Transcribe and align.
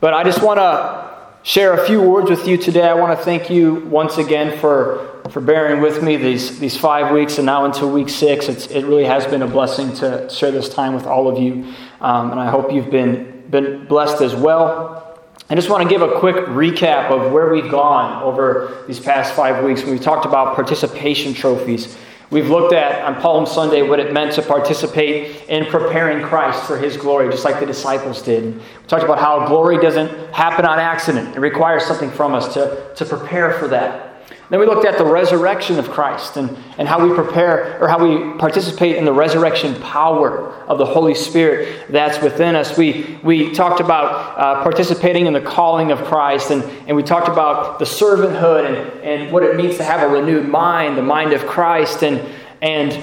But 0.00 0.14
I 0.14 0.24
just 0.24 0.42
want 0.42 0.58
to 0.58 1.04
share 1.42 1.74
a 1.74 1.86
few 1.86 2.00
words 2.00 2.30
with 2.30 2.46
you 2.48 2.56
today. 2.56 2.88
I 2.88 2.94
want 2.94 3.18
to 3.18 3.24
thank 3.24 3.50
you 3.50 3.76
once 3.86 4.18
again 4.18 4.58
for, 4.58 5.20
for 5.30 5.40
bearing 5.40 5.80
with 5.80 6.02
me 6.02 6.16
these, 6.16 6.58
these 6.58 6.76
five 6.76 7.12
weeks 7.12 7.38
and 7.38 7.46
now 7.46 7.64
into 7.64 7.86
week 7.86 8.08
six. 8.08 8.48
It's, 8.48 8.66
it 8.68 8.84
really 8.84 9.04
has 9.04 9.26
been 9.26 9.42
a 9.42 9.46
blessing 9.46 9.94
to 9.96 10.28
share 10.30 10.50
this 10.50 10.68
time 10.68 10.94
with 10.94 11.06
all 11.06 11.28
of 11.28 11.38
you. 11.38 11.72
Um, 12.00 12.30
and 12.30 12.40
I 12.40 12.50
hope 12.50 12.72
you've 12.72 12.90
been, 12.90 13.44
been 13.50 13.86
blessed 13.86 14.22
as 14.22 14.34
well. 14.34 15.18
I 15.50 15.54
just 15.54 15.68
want 15.68 15.82
to 15.82 15.88
give 15.88 16.00
a 16.00 16.18
quick 16.18 16.36
recap 16.36 17.10
of 17.10 17.30
where 17.30 17.52
we've 17.52 17.70
gone 17.70 18.22
over 18.22 18.82
these 18.86 18.98
past 18.98 19.34
five 19.34 19.62
weeks 19.62 19.84
we 19.84 19.98
talked 19.98 20.24
about 20.24 20.54
participation 20.54 21.34
trophies. 21.34 21.96
We've 22.34 22.50
looked 22.50 22.72
at 22.72 23.04
on 23.04 23.22
Palm 23.22 23.46
Sunday 23.46 23.82
what 23.82 24.00
it 24.00 24.12
meant 24.12 24.32
to 24.32 24.42
participate 24.42 25.48
in 25.48 25.66
preparing 25.66 26.20
Christ 26.20 26.64
for 26.64 26.76
his 26.76 26.96
glory, 26.96 27.30
just 27.30 27.44
like 27.44 27.60
the 27.60 27.64
disciples 27.64 28.22
did. 28.22 28.56
We 28.56 28.60
talked 28.88 29.04
about 29.04 29.20
how 29.20 29.46
glory 29.46 29.78
doesn't 29.78 30.08
happen 30.34 30.64
on 30.64 30.80
accident, 30.80 31.36
it 31.36 31.38
requires 31.38 31.84
something 31.84 32.10
from 32.10 32.34
us 32.34 32.52
to, 32.54 32.92
to 32.96 33.04
prepare 33.04 33.52
for 33.52 33.68
that. 33.68 34.13
Then 34.50 34.60
we 34.60 34.66
looked 34.66 34.84
at 34.84 34.98
the 34.98 35.04
resurrection 35.04 35.78
of 35.78 35.90
Christ 35.90 36.36
and, 36.36 36.54
and 36.76 36.86
how 36.86 37.06
we 37.06 37.14
prepare 37.14 37.80
or 37.80 37.88
how 37.88 37.98
we 37.98 38.38
participate 38.38 38.96
in 38.96 39.06
the 39.06 39.12
resurrection 39.12 39.74
power 39.80 40.52
of 40.66 40.76
the 40.76 40.84
Holy 40.84 41.14
Spirit 41.14 41.86
that's 41.88 42.22
within 42.22 42.54
us. 42.54 42.76
We, 42.76 43.18
we 43.22 43.52
talked 43.52 43.80
about 43.80 44.38
uh, 44.38 44.62
participating 44.62 45.26
in 45.26 45.32
the 45.32 45.40
calling 45.40 45.92
of 45.92 46.04
Christ 46.04 46.50
and, 46.50 46.62
and 46.86 46.94
we 46.94 47.02
talked 47.02 47.28
about 47.28 47.78
the 47.78 47.86
servanthood 47.86 48.66
and, 48.66 49.00
and 49.02 49.32
what 49.32 49.42
it 49.44 49.56
means 49.56 49.78
to 49.78 49.84
have 49.84 50.02
a 50.02 50.12
renewed 50.12 50.46
mind, 50.46 50.98
the 50.98 51.02
mind 51.02 51.32
of 51.32 51.46
Christ. 51.46 52.04
And, 52.04 52.22
and 52.60 53.02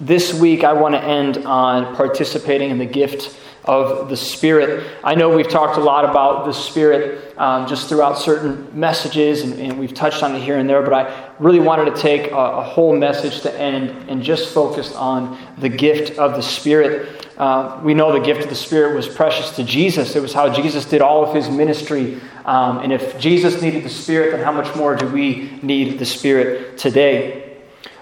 this 0.00 0.32
week 0.32 0.64
I 0.64 0.72
want 0.72 0.94
to 0.94 1.02
end 1.02 1.44
on 1.44 1.94
participating 1.94 2.70
in 2.70 2.78
the 2.78 2.86
gift 2.86 3.38
of 3.64 4.08
the 4.08 4.16
Spirit. 4.16 4.86
I 5.04 5.14
know 5.14 5.34
we've 5.34 5.48
talked 5.48 5.76
a 5.76 5.80
lot 5.80 6.04
about 6.04 6.46
the 6.46 6.52
Spirit 6.52 7.34
um, 7.36 7.66
just 7.66 7.88
throughout 7.88 8.18
certain 8.18 8.68
messages, 8.78 9.42
and, 9.42 9.58
and, 9.60 9.78
we've 9.78 9.94
touched 9.94 10.22
on 10.22 10.34
it 10.34 10.42
here 10.42 10.58
and 10.58 10.68
there, 10.68 10.82
but 10.82 10.92
I 10.92 11.30
really 11.38 11.60
wanted 11.60 11.94
to 11.94 12.00
take 12.00 12.30
a, 12.30 12.36
a 12.36 12.62
whole 12.62 12.96
message 12.96 13.42
to 13.42 13.60
end 13.60 14.10
and 14.10 14.22
just 14.22 14.52
focus 14.52 14.94
on 14.94 15.38
the 15.58 15.68
gift 15.68 16.18
of 16.18 16.32
the 16.32 16.42
Spirit. 16.42 17.28
Uh, 17.36 17.80
we 17.82 17.94
know 17.94 18.12
the 18.12 18.24
gift 18.24 18.42
of 18.42 18.48
the 18.48 18.54
Spirit 18.54 18.94
was 18.94 19.08
precious 19.08 19.50
to 19.56 19.64
Jesus. 19.64 20.16
It 20.16 20.20
was 20.20 20.32
how 20.32 20.52
Jesus 20.52 20.84
did 20.84 21.00
all 21.00 21.24
of 21.24 21.34
his 21.34 21.48
ministry. 21.48 22.20
Um, 22.44 22.78
and 22.78 22.92
if 22.92 23.18
Jesus 23.18 23.62
needed 23.62 23.84
the 23.84 23.90
Spirit, 23.90 24.32
then 24.32 24.44
how 24.44 24.52
much 24.52 24.74
more 24.76 24.94
do 24.94 25.06
we 25.06 25.58
need 25.62 25.98
the 25.98 26.06
Spirit 26.06 26.76
today? 26.76 27.49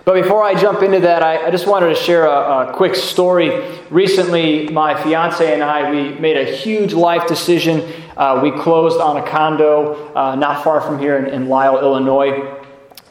But 0.08 0.22
before 0.22 0.42
I 0.42 0.58
jump 0.58 0.80
into 0.80 1.00
that, 1.00 1.22
I, 1.22 1.48
I 1.48 1.50
just 1.50 1.66
wanted 1.66 1.90
to 1.90 1.94
share 1.94 2.24
a, 2.24 2.70
a, 2.70 2.72
quick 2.72 2.94
story. 2.94 3.78
Recently, 3.90 4.66
my 4.70 4.98
fiance 5.02 5.52
and 5.52 5.62
I, 5.62 5.90
we 5.90 6.18
made 6.18 6.38
a 6.38 6.50
huge 6.50 6.94
life 6.94 7.28
decision. 7.28 7.82
Uh, 8.16 8.40
we 8.42 8.50
closed 8.50 9.02
on 9.02 9.18
a 9.18 9.28
condo 9.28 10.10
uh, 10.14 10.34
not 10.34 10.64
far 10.64 10.80
from 10.80 10.98
here 10.98 11.18
in, 11.18 11.26
in 11.26 11.50
Lisle, 11.50 11.80
Illinois. 11.80 12.58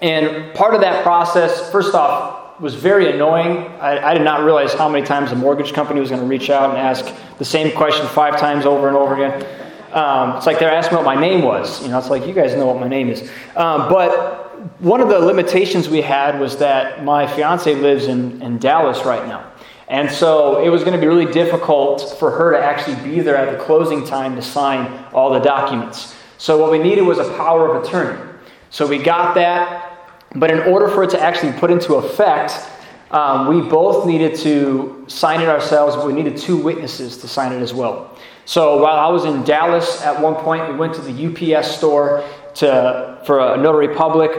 And 0.02 0.56
part 0.56 0.74
of 0.74 0.82
that 0.82 1.04
process, 1.04 1.72
first 1.72 1.94
off, 1.94 2.60
was 2.60 2.74
very 2.74 3.12
annoying. 3.12 3.58
I, 3.80 4.04
I, 4.04 4.14
did 4.16 4.24
not 4.24 4.44
realize 4.44 4.74
how 4.74 4.90
many 4.90 5.06
times 5.06 5.30
the 5.30 5.36
mortgage 5.36 5.74
company 5.74 6.00
was 6.00 6.10
going 6.10 6.22
to 6.22 6.28
reach 6.28 6.50
out 6.50 6.72
and 6.72 6.80
ask 6.80 7.14
the 7.38 7.46
same 7.46 7.78
question 7.78 8.08
five 8.08 8.40
times 8.40 8.66
over 8.66 8.88
and 8.88 8.98
over 8.98 9.14
again. 9.14 9.46
Um, 9.94 10.38
it's 10.38 10.48
like 10.48 10.58
they're 10.60 10.74
asking 10.74 10.98
what 10.98 11.06
my 11.06 11.20
name 11.20 11.44
was. 11.44 11.82
You 11.84 11.90
know, 11.90 12.00
it's 12.00 12.10
like 12.10 12.26
you 12.26 12.34
guys 12.34 12.56
know 12.56 12.66
what 12.66 12.80
my 12.80 12.88
name 12.88 13.10
is. 13.10 13.22
Um, 13.56 13.88
but 13.88 14.37
one 14.80 15.02
of 15.02 15.10
the 15.10 15.20
limitations 15.20 15.90
we 15.90 16.02
had 16.02 16.40
was 16.40 16.58
that 16.58 17.04
my 17.04 17.28
fiance 17.28 17.74
lives 17.76 18.08
in, 18.08 18.42
in 18.42 18.58
Dallas 18.58 19.06
right 19.06 19.28
now. 19.28 19.52
And 19.88 20.12
so 20.12 20.64
it 20.64 20.70
was 20.70 20.84
going 20.84 20.94
to 20.94 21.00
be 21.00 21.08
really 21.08 21.32
difficult 21.32 22.18
for 22.20 22.30
her 22.32 22.52
to 22.52 22.60
actually 22.60 22.96
be 23.10 23.22
there 23.22 23.38
at 23.38 23.58
the 23.58 23.64
closing 23.64 24.06
time 24.06 24.36
to 24.36 24.42
sign 24.42 25.06
all 25.14 25.32
the 25.32 25.40
documents. 25.40 26.16
So 26.38 26.58
what 26.58 26.72
we 26.72 26.80
needed 26.80 27.04
was 27.04 27.20
a 27.20 27.34
power 27.36 27.74
of 27.74 27.84
attorney. 27.84 28.22
So 28.70 28.86
we 28.86 28.98
got 28.98 29.34
that, 29.36 30.12
but 30.36 30.52
in 30.52 30.60
order 30.60 30.90
for 30.90 31.04
it 31.04 31.10
to 31.12 31.22
actually 31.22 31.54
put 31.54 31.72
into 31.72 31.96
effect, 31.96 32.70
um, 33.12 33.48
we 33.48 33.62
both 33.62 34.06
needed 34.06 34.36
to 34.40 35.06
sign 35.08 35.42
it 35.42 35.48
ourselves, 35.48 35.96
but 35.96 36.06
we 36.06 36.12
needed 36.12 36.36
two 36.36 36.58
witnesses 36.58 37.18
to 37.20 37.28
sign 37.28 37.54
it 37.54 37.62
as 37.62 37.74
well. 37.74 38.18
So 38.44 38.82
while 38.82 38.98
I 38.98 39.08
was 39.10 39.26
in 39.26 39.44
Dallas 39.44 40.02
at 40.02 40.22
one 40.22 40.36
point, 40.36 40.68
we 40.70 40.76
went 40.76 40.94
to 40.96 41.02
the 41.02 41.56
UPS 41.58 41.78
store 41.78 42.28
to, 42.58 43.22
for 43.26 43.40
a 43.40 43.58
notary 43.58 43.96
public. 43.96 44.32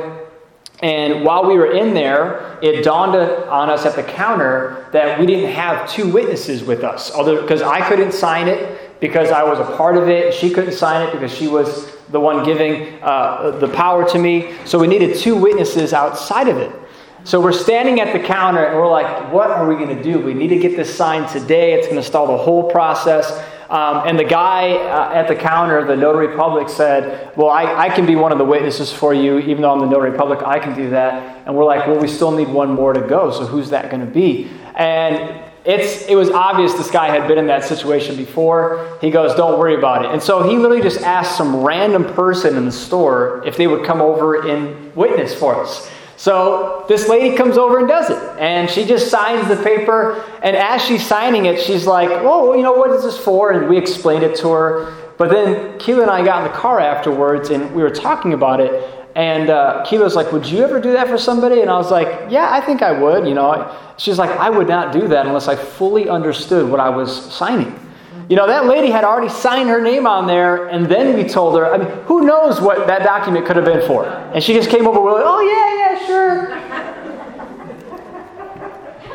And 0.80 1.24
while 1.24 1.46
we 1.46 1.54
were 1.54 1.72
in 1.72 1.92
there, 1.92 2.58
it 2.62 2.84
dawned 2.84 3.16
on 3.16 3.68
us 3.68 3.84
at 3.84 3.96
the 3.96 4.02
counter 4.02 4.88
that 4.92 5.18
we 5.18 5.26
didn't 5.26 5.50
have 5.52 5.90
two 5.90 6.10
witnesses 6.10 6.62
with 6.62 6.84
us. 6.84 7.10
although 7.10 7.40
Because 7.42 7.62
I 7.62 7.86
couldn't 7.88 8.12
sign 8.12 8.46
it 8.46 9.00
because 9.00 9.30
I 9.30 9.42
was 9.42 9.58
a 9.58 9.76
part 9.76 9.96
of 9.96 10.08
it. 10.08 10.34
She 10.34 10.50
couldn't 10.50 10.72
sign 10.72 11.06
it 11.06 11.12
because 11.12 11.32
she 11.32 11.48
was 11.48 11.96
the 12.10 12.20
one 12.20 12.44
giving 12.44 13.02
uh, 13.02 13.56
the 13.60 13.68
power 13.68 14.08
to 14.10 14.18
me. 14.18 14.54
So 14.64 14.78
we 14.78 14.86
needed 14.86 15.16
two 15.16 15.36
witnesses 15.36 15.92
outside 15.92 16.48
of 16.48 16.58
it. 16.58 16.72
So 17.24 17.40
we're 17.40 17.52
standing 17.52 18.00
at 18.00 18.12
the 18.12 18.26
counter 18.26 18.64
and 18.64 18.76
we're 18.76 18.90
like, 18.90 19.32
what 19.32 19.50
are 19.50 19.68
we 19.68 19.74
going 19.74 19.94
to 19.96 20.02
do? 20.02 20.18
We 20.18 20.32
need 20.32 20.48
to 20.48 20.58
get 20.58 20.76
this 20.76 20.94
signed 20.94 21.28
today. 21.28 21.74
It's 21.74 21.86
going 21.86 22.00
to 22.00 22.06
stall 22.06 22.26
the 22.26 22.42
whole 22.42 22.70
process. 22.70 23.44
Um, 23.70 24.08
and 24.08 24.18
the 24.18 24.24
guy 24.24 24.70
uh, 24.70 25.12
at 25.12 25.28
the 25.28 25.34
counter, 25.34 25.84
the 25.84 25.96
notary 25.96 26.34
public, 26.36 26.70
said, 26.70 27.36
Well, 27.36 27.50
I, 27.50 27.86
I 27.86 27.88
can 27.90 28.06
be 28.06 28.16
one 28.16 28.32
of 28.32 28.38
the 28.38 28.44
witnesses 28.44 28.90
for 28.90 29.12
you, 29.12 29.38
even 29.40 29.60
though 29.60 29.72
I'm 29.72 29.80
the 29.80 29.86
notary 29.86 30.16
public, 30.16 30.42
I 30.42 30.58
can 30.58 30.74
do 30.74 30.90
that. 30.90 31.42
And 31.46 31.54
we're 31.54 31.66
like, 31.66 31.86
Well, 31.86 32.00
we 32.00 32.08
still 32.08 32.30
need 32.30 32.48
one 32.48 32.70
more 32.72 32.94
to 32.94 33.00
go, 33.00 33.30
so 33.30 33.44
who's 33.44 33.70
that 33.70 33.90
going 33.90 34.00
to 34.00 34.10
be? 34.10 34.50
And 34.74 35.44
it's, 35.66 36.06
it 36.06 36.14
was 36.14 36.30
obvious 36.30 36.72
this 36.72 36.90
guy 36.90 37.08
had 37.08 37.28
been 37.28 37.36
in 37.36 37.48
that 37.48 37.62
situation 37.62 38.16
before. 38.16 38.96
He 39.02 39.10
goes, 39.10 39.34
Don't 39.34 39.58
worry 39.58 39.74
about 39.74 40.02
it. 40.02 40.12
And 40.12 40.22
so 40.22 40.48
he 40.48 40.56
literally 40.56 40.82
just 40.82 41.02
asked 41.02 41.36
some 41.36 41.56
random 41.56 42.04
person 42.14 42.56
in 42.56 42.64
the 42.64 42.72
store 42.72 43.42
if 43.44 43.58
they 43.58 43.66
would 43.66 43.84
come 43.84 44.00
over 44.00 44.48
and 44.48 44.96
witness 44.96 45.34
for 45.34 45.62
us. 45.62 45.90
So 46.18 46.84
this 46.88 47.08
lady 47.08 47.36
comes 47.36 47.56
over 47.56 47.78
and 47.78 47.86
does 47.86 48.10
it. 48.10 48.18
And 48.40 48.68
she 48.68 48.84
just 48.84 49.08
signs 49.08 49.46
the 49.46 49.56
paper. 49.62 50.24
And 50.42 50.56
as 50.56 50.84
she's 50.84 51.06
signing 51.06 51.46
it, 51.46 51.60
she's 51.60 51.86
like, 51.86 52.10
Oh, 52.10 52.54
you 52.54 52.62
know, 52.62 52.72
what 52.72 52.90
is 52.90 53.04
this 53.04 53.16
for? 53.16 53.52
And 53.52 53.68
we 53.68 53.78
explained 53.78 54.24
it 54.24 54.36
to 54.38 54.50
her. 54.50 55.12
But 55.16 55.30
then 55.30 55.78
Keela 55.78 56.02
and 56.02 56.10
I 56.10 56.24
got 56.24 56.44
in 56.44 56.52
the 56.52 56.58
car 56.58 56.80
afterwards 56.80 57.50
and 57.50 57.72
we 57.72 57.82
were 57.82 57.90
talking 57.90 58.32
about 58.32 58.58
it. 58.58 58.72
And 59.14 59.48
uh, 59.48 59.84
Keela's 59.86 60.16
like, 60.16 60.32
Would 60.32 60.44
you 60.44 60.64
ever 60.64 60.80
do 60.80 60.92
that 60.92 61.06
for 61.06 61.18
somebody? 61.18 61.60
And 61.60 61.70
I 61.70 61.76
was 61.76 61.92
like, 61.92 62.30
Yeah, 62.30 62.48
I 62.50 62.60
think 62.60 62.82
I 62.82 62.90
would. 62.90 63.26
You 63.26 63.34
know, 63.34 63.76
she's 63.96 64.18
like, 64.18 64.30
I 64.30 64.50
would 64.50 64.66
not 64.66 64.92
do 64.92 65.06
that 65.06 65.24
unless 65.24 65.46
I 65.46 65.54
fully 65.54 66.08
understood 66.08 66.68
what 66.68 66.80
I 66.80 66.88
was 66.88 67.32
signing. 67.32 67.78
You 68.28 68.36
know, 68.36 68.46
that 68.46 68.66
lady 68.66 68.90
had 68.90 69.04
already 69.04 69.30
signed 69.30 69.68
her 69.70 69.80
name 69.80 70.06
on 70.06 70.26
there, 70.26 70.66
and 70.68 70.86
then 70.86 71.16
we 71.16 71.24
told 71.24 71.56
her, 71.56 71.72
I 71.72 71.78
mean, 71.78 71.88
who 72.04 72.22
knows 72.26 72.60
what 72.60 72.86
that 72.86 73.02
document 73.02 73.46
could 73.46 73.56
have 73.56 73.64
been 73.64 73.86
for? 73.86 74.06
And 74.06 74.42
she 74.42 74.52
just 74.52 74.68
came 74.68 74.86
over 74.86 75.00
with, 75.00 75.14
oh, 75.24 75.40
yeah, 75.40 75.78
yeah, 75.78 76.06
sure. 76.06 76.48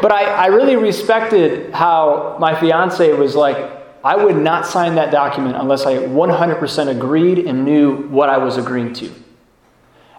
But 0.01 0.11
I, 0.11 0.23
I 0.23 0.45
really 0.47 0.75
respected 0.75 1.73
how 1.73 2.35
my 2.39 2.59
fiance 2.59 3.13
was 3.13 3.35
like, 3.35 3.55
I 4.03 4.17
would 4.17 4.35
not 4.35 4.65
sign 4.65 4.95
that 4.95 5.11
document 5.11 5.55
unless 5.55 5.85
I 5.85 5.95
100% 5.95 6.87
agreed 6.89 7.39
and 7.39 7.63
knew 7.63 8.07
what 8.09 8.29
I 8.29 8.37
was 8.37 8.57
agreeing 8.57 8.93
to. 8.95 9.13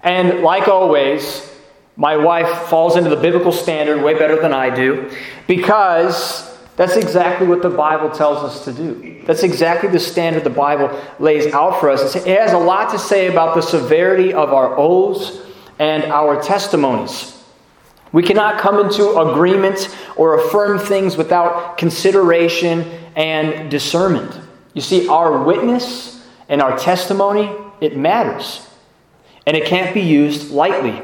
And 0.03 0.41
like 0.41 0.69
always, 0.69 1.55
my 1.97 2.17
wife 2.17 2.69
falls 2.69 2.97
into 2.97 3.11
the 3.11 3.17
biblical 3.17 3.53
standard 3.53 4.03
way 4.03 4.15
better 4.15 4.41
than 4.41 4.55
I 4.55 4.75
do 4.75 5.15
because 5.47 6.54
that's 6.77 6.97
exactly 6.97 7.47
what 7.47 7.63
the 7.63 7.71
Bible 7.71 8.11
tells 8.11 8.39
us 8.39 8.65
to 8.65 8.73
do. 8.73 9.23
That's 9.27 9.45
exactly 9.45 9.89
the 9.91 10.01
standard 10.01 10.43
the 10.43 10.51
Bible 10.51 10.91
lays 11.21 11.53
out 11.53 11.79
for 11.79 11.89
us. 11.89 12.17
It 12.17 12.39
has 12.41 12.53
a 12.53 12.59
lot 12.59 12.91
to 12.91 12.99
say 12.99 13.29
about 13.29 13.55
the 13.55 13.63
severity 13.63 14.33
of 14.33 14.53
our 14.53 14.77
oaths 14.77 15.41
and 15.79 16.05
our 16.05 16.43
testimonies. 16.43 17.31
We 18.13 18.23
cannot 18.23 18.61
come 18.61 18.81
into 18.81 19.19
agreement 19.19 19.89
or 20.17 20.39
affirm 20.39 20.79
things 20.79 21.17
without 21.17 21.79
consideration 21.79 22.83
and 23.17 23.71
discernment. 23.71 24.41
You 24.73 24.81
see, 24.81 25.09
our 25.09 25.43
witness 25.45 26.25
and 26.49 26.61
our 26.61 26.77
testimony, 26.79 27.51
it 27.81 27.97
matters. 27.97 28.69
And 29.47 29.57
it 29.57 29.67
can't 29.67 29.95
be 29.95 30.01
used 30.01 30.51
lightly. 30.51 31.03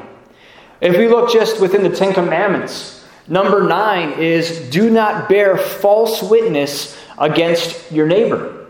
If 0.81 0.97
we 0.97 1.09
look 1.09 1.33
just 1.33 1.61
within 1.61 1.83
the 1.83 1.95
Ten 1.95 2.13
Commandments, 2.13 3.00
Number 3.31 3.63
nine 3.63 4.19
is 4.19 4.59
do 4.71 4.91
not 4.91 5.29
bear 5.29 5.57
false 5.57 6.21
witness 6.21 6.99
against 7.17 7.91
your 7.93 8.07
neighbor. 8.07 8.67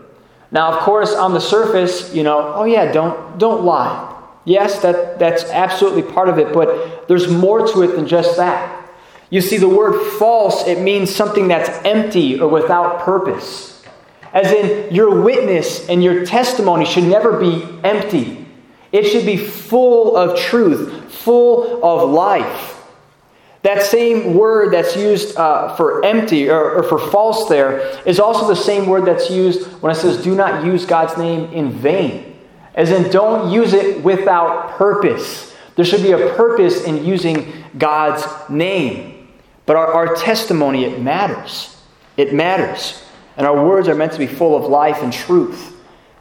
Now, 0.51 0.71
of 0.71 0.83
course, 0.83 1.13
on 1.13 1.33
the 1.33 1.41
surface, 1.41 2.13
you 2.13 2.21
know, 2.21 2.53
oh 2.53 2.65
yeah, 2.65 2.91
don't 2.91 3.39
don't 3.39 3.65
lie. 3.65 4.07
Yes, 4.45 4.81
that, 4.81 5.19
that's 5.19 5.43
absolutely 5.45 6.03
part 6.03 6.29
of 6.29 6.39
it, 6.39 6.53
but 6.53 7.07
there's 7.07 7.27
more 7.27 7.67
to 7.67 7.83
it 7.83 7.95
than 7.95 8.07
just 8.07 8.37
that. 8.37 8.89
You 9.29 9.39
see, 9.39 9.57
the 9.57 9.69
word 9.69 9.99
false, 10.19 10.67
it 10.67 10.81
means 10.81 11.13
something 11.13 11.47
that's 11.47 11.69
empty 11.85 12.39
or 12.39 12.47
without 12.47 13.01
purpose. 13.01 13.83
As 14.33 14.51
in, 14.51 14.93
your 14.93 15.21
witness 15.21 15.87
and 15.89 16.03
your 16.03 16.25
testimony 16.25 16.85
should 16.85 17.03
never 17.03 17.39
be 17.39 17.67
empty. 17.83 18.45
It 18.91 19.05
should 19.05 19.25
be 19.25 19.37
full 19.37 20.17
of 20.17 20.37
truth, 20.39 21.11
full 21.13 21.83
of 21.83 22.09
life. 22.09 22.80
That 23.63 23.83
same 23.83 24.33
word 24.33 24.73
that's 24.73 24.95
used 24.95 25.37
uh, 25.37 25.75
for 25.75 26.03
empty 26.03 26.49
or, 26.49 26.77
or 26.77 26.83
for 26.83 26.97
false 26.97 27.47
there 27.47 27.79
is 28.07 28.19
also 28.19 28.47
the 28.47 28.55
same 28.55 28.87
word 28.87 29.05
that's 29.05 29.29
used 29.29 29.67
when 29.81 29.91
it 29.91 29.95
says, 29.95 30.23
do 30.23 30.33
not 30.33 30.65
use 30.65 30.85
God's 30.85 31.15
name 31.17 31.51
in 31.53 31.71
vain. 31.71 32.39
As 32.73 32.89
in, 32.89 33.11
don't 33.11 33.51
use 33.51 33.73
it 33.73 34.03
without 34.03 34.71
purpose. 34.77 35.55
There 35.75 35.85
should 35.85 36.01
be 36.01 36.11
a 36.11 36.33
purpose 36.35 36.83
in 36.85 37.05
using 37.05 37.53
God's 37.77 38.25
name. 38.49 39.29
But 39.65 39.75
our, 39.75 39.87
our 39.87 40.15
testimony, 40.15 40.85
it 40.85 41.01
matters. 41.01 41.77
It 42.17 42.33
matters. 42.33 43.03
And 43.37 43.45
our 43.45 43.65
words 43.65 43.87
are 43.87 43.95
meant 43.95 44.13
to 44.13 44.19
be 44.19 44.27
full 44.27 44.55
of 44.55 44.69
life 44.69 45.03
and 45.03 45.13
truth. 45.13 45.75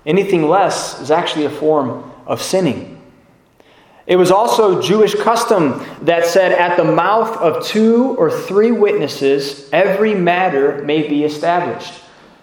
Anything 0.07 0.49
less 0.49 1.01
is 1.01 1.11
actually 1.11 1.47
a 1.47 1.51
form 1.51 2.11
of 2.27 2.43
sinning. 2.43 2.90
It 4.11 4.17
was 4.17 4.33
also 4.33 4.83
Jewish 4.83 5.15
custom 5.15 5.87
that 6.03 6.27
said, 6.27 6.51
at 6.51 6.77
the 6.77 6.83
mouth 6.83 7.37
of 7.37 7.65
two 7.65 8.17
or 8.17 8.29
three 8.29 8.73
witnesses, 8.73 9.71
every 9.73 10.15
matter 10.15 10.83
may 10.83 11.07
be 11.09 11.23
established. 11.23 11.95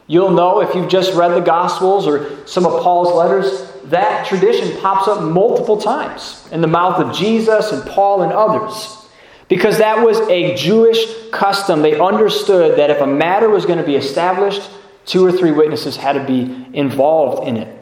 You'll 0.07 0.31
know 0.31 0.61
if 0.61 0.73
you've 0.73 0.87
just 0.87 1.13
read 1.13 1.33
the 1.33 1.41
Gospels 1.41 2.07
or 2.07 2.47
some 2.47 2.65
of 2.65 2.81
Paul's 2.81 3.13
letters, 3.13 3.69
that 3.89 4.25
tradition 4.25 4.79
pops 4.79 5.09
up 5.09 5.21
multiple 5.21 5.75
times 5.75 6.47
in 6.53 6.61
the 6.61 6.67
mouth 6.67 7.01
of 7.01 7.13
Jesus 7.13 7.73
and 7.73 7.85
Paul 7.85 8.21
and 8.21 8.31
others. 8.31 9.05
Because 9.49 9.77
that 9.79 10.05
was 10.05 10.19
a 10.29 10.55
Jewish 10.55 11.05
custom. 11.31 11.81
They 11.81 11.99
understood 11.99 12.79
that 12.79 12.91
if 12.91 13.01
a 13.01 13.07
matter 13.07 13.49
was 13.49 13.65
going 13.65 13.79
to 13.79 13.85
be 13.85 13.97
established, 13.97 14.61
two 15.05 15.25
or 15.25 15.33
three 15.33 15.51
witnesses 15.51 15.97
had 15.97 16.13
to 16.13 16.23
be 16.23 16.65
involved 16.71 17.45
in 17.45 17.57
it. 17.57 17.76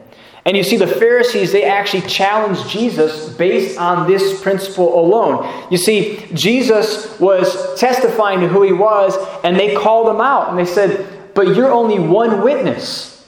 And 0.46 0.56
you 0.56 0.62
see, 0.62 0.76
the 0.76 0.86
Pharisees, 0.86 1.50
they 1.50 1.64
actually 1.64 2.02
challenged 2.02 2.68
Jesus 2.68 3.28
based 3.30 3.78
on 3.78 4.06
this 4.06 4.40
principle 4.40 4.98
alone. 4.98 5.66
You 5.72 5.76
see, 5.76 6.24
Jesus 6.32 7.18
was 7.18 7.78
testifying 7.78 8.38
to 8.40 8.48
who 8.48 8.62
he 8.62 8.72
was, 8.72 9.16
and 9.42 9.58
they 9.58 9.74
called 9.74 10.08
him 10.08 10.20
out. 10.20 10.48
And 10.48 10.56
they 10.56 10.64
said, 10.64 11.34
But 11.34 11.56
you're 11.56 11.72
only 11.72 11.98
one 11.98 12.42
witness. 12.42 13.26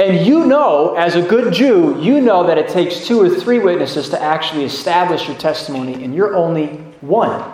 And 0.00 0.26
you 0.26 0.46
know, 0.46 0.96
as 0.96 1.14
a 1.14 1.22
good 1.22 1.52
Jew, 1.52 2.00
you 2.00 2.20
know 2.20 2.44
that 2.48 2.58
it 2.58 2.68
takes 2.68 3.06
two 3.06 3.20
or 3.20 3.28
three 3.28 3.60
witnesses 3.60 4.08
to 4.10 4.20
actually 4.20 4.64
establish 4.64 5.28
your 5.28 5.36
testimony, 5.38 6.02
and 6.02 6.12
you're 6.12 6.34
only 6.34 6.66
one. 7.00 7.52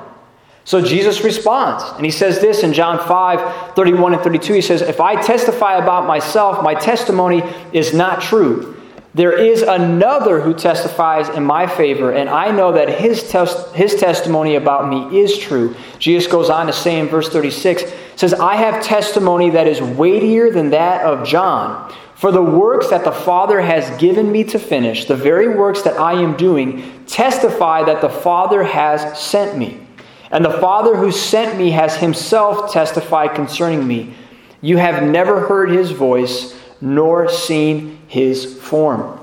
So 0.65 0.83
Jesus 0.83 1.23
responds, 1.23 1.85
and 1.97 2.07
he 2.07 2.11
says 2.11 2.41
this 2.41 2.63
in 2.63 2.73
John 2.73 3.07
5 3.07 3.75
31 3.77 4.15
and 4.15 4.23
32. 4.23 4.55
He 4.55 4.61
says, 4.63 4.81
If 4.81 4.99
I 4.99 5.21
testify 5.21 5.77
about 5.77 6.07
myself, 6.07 6.65
my 6.65 6.75
testimony 6.75 7.43
is 7.75 7.93
not 7.93 8.23
true. 8.23 8.74
There 9.15 9.39
is 9.39 9.63
another 9.63 10.41
who 10.41 10.55
testifies 10.55 11.29
in 11.29 11.45
my 11.45 11.69
favor, 11.69 12.13
and 12.13 12.29
I 12.29 12.51
know 12.51 12.73
that 12.73 12.99
his, 12.99 13.31
tes- 13.31 13.71
his 13.73 13.95
testimony 13.95 14.57
about 14.57 14.89
me 14.89 15.21
is 15.21 15.39
true. 15.39 15.77
Jesus 16.01 16.31
goes 16.31 16.51
on 16.51 16.67
to 16.67 16.73
say 16.73 16.99
in 16.99 17.07
verse 17.07 17.29
36 17.29 17.85
says, 18.17 18.35
I 18.35 18.57
have 18.57 18.83
testimony 18.83 19.51
that 19.51 19.69
is 19.69 19.81
weightier 19.81 20.51
than 20.51 20.71
that 20.71 21.03
of 21.03 21.27
John. 21.27 21.95
For 22.17 22.33
the 22.33 22.43
works 22.43 22.89
that 22.91 23.05
the 23.05 23.13
Father 23.13 23.61
has 23.61 24.01
given 24.01 24.33
me 24.33 24.45
to 24.45 24.59
finish, 24.59 25.05
the 25.05 25.17
very 25.17 25.49
works 25.49 25.83
that 25.83 25.99
I 25.99 26.15
am 26.15 26.37
doing, 26.37 27.05
testify 27.07 27.85
that 27.85 28.01
the 28.01 28.09
Father 28.09 28.65
has 28.65 29.21
sent 29.21 29.57
me. 29.57 29.87
And 30.31 30.45
the 30.45 30.59
Father 30.59 30.97
who 30.97 31.13
sent 31.13 31.57
me 31.57 31.71
has 31.71 31.97
himself 31.97 32.73
testified 32.73 33.35
concerning 33.35 33.87
me. 33.87 34.15
You 34.61 34.79
have 34.79 35.03
never 35.03 35.41
heard 35.41 35.71
his 35.71 35.91
voice, 35.91 36.59
nor 36.85 37.29
seen 37.31 37.99
his 38.09 38.61
form. 38.61 39.19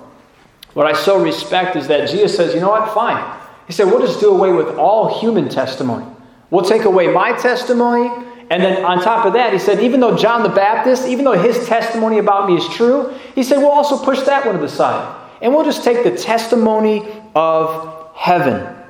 What 0.73 0.87
I 0.87 0.93
so 0.93 1.21
respect 1.21 1.75
is 1.75 1.87
that 1.87 2.09
Jesus 2.09 2.35
says, 2.35 2.55
you 2.55 2.59
know 2.59 2.69
what, 2.69 2.93
fine. 2.93 3.39
He 3.67 3.73
said, 3.73 3.85
we'll 3.85 4.05
just 4.05 4.19
do 4.19 4.31
away 4.31 4.51
with 4.51 4.75
all 4.77 5.19
human 5.19 5.47
testimony. 5.47 6.05
We'll 6.49 6.65
take 6.65 6.85
away 6.85 7.07
my 7.13 7.33
testimony. 7.33 8.09
And 8.49 8.63
then 8.63 8.83
on 8.83 9.01
top 9.01 9.25
of 9.25 9.33
that, 9.33 9.53
he 9.53 9.59
said, 9.59 9.79
even 9.79 9.99
though 9.99 10.17
John 10.17 10.41
the 10.41 10.49
Baptist, 10.49 11.07
even 11.07 11.23
though 11.23 11.37
his 11.37 11.67
testimony 11.67 12.17
about 12.17 12.49
me 12.49 12.57
is 12.57 12.67
true, 12.69 13.13
he 13.35 13.43
said, 13.43 13.59
we'll 13.59 13.69
also 13.69 14.03
push 14.03 14.21
that 14.21 14.43
one 14.45 14.55
to 14.55 14.61
the 14.61 14.67
side. 14.67 15.17
And 15.41 15.53
we'll 15.53 15.63
just 15.63 15.83
take 15.83 16.03
the 16.03 16.17
testimony 16.17 17.07
of 17.35 18.09
heaven. 18.15 18.80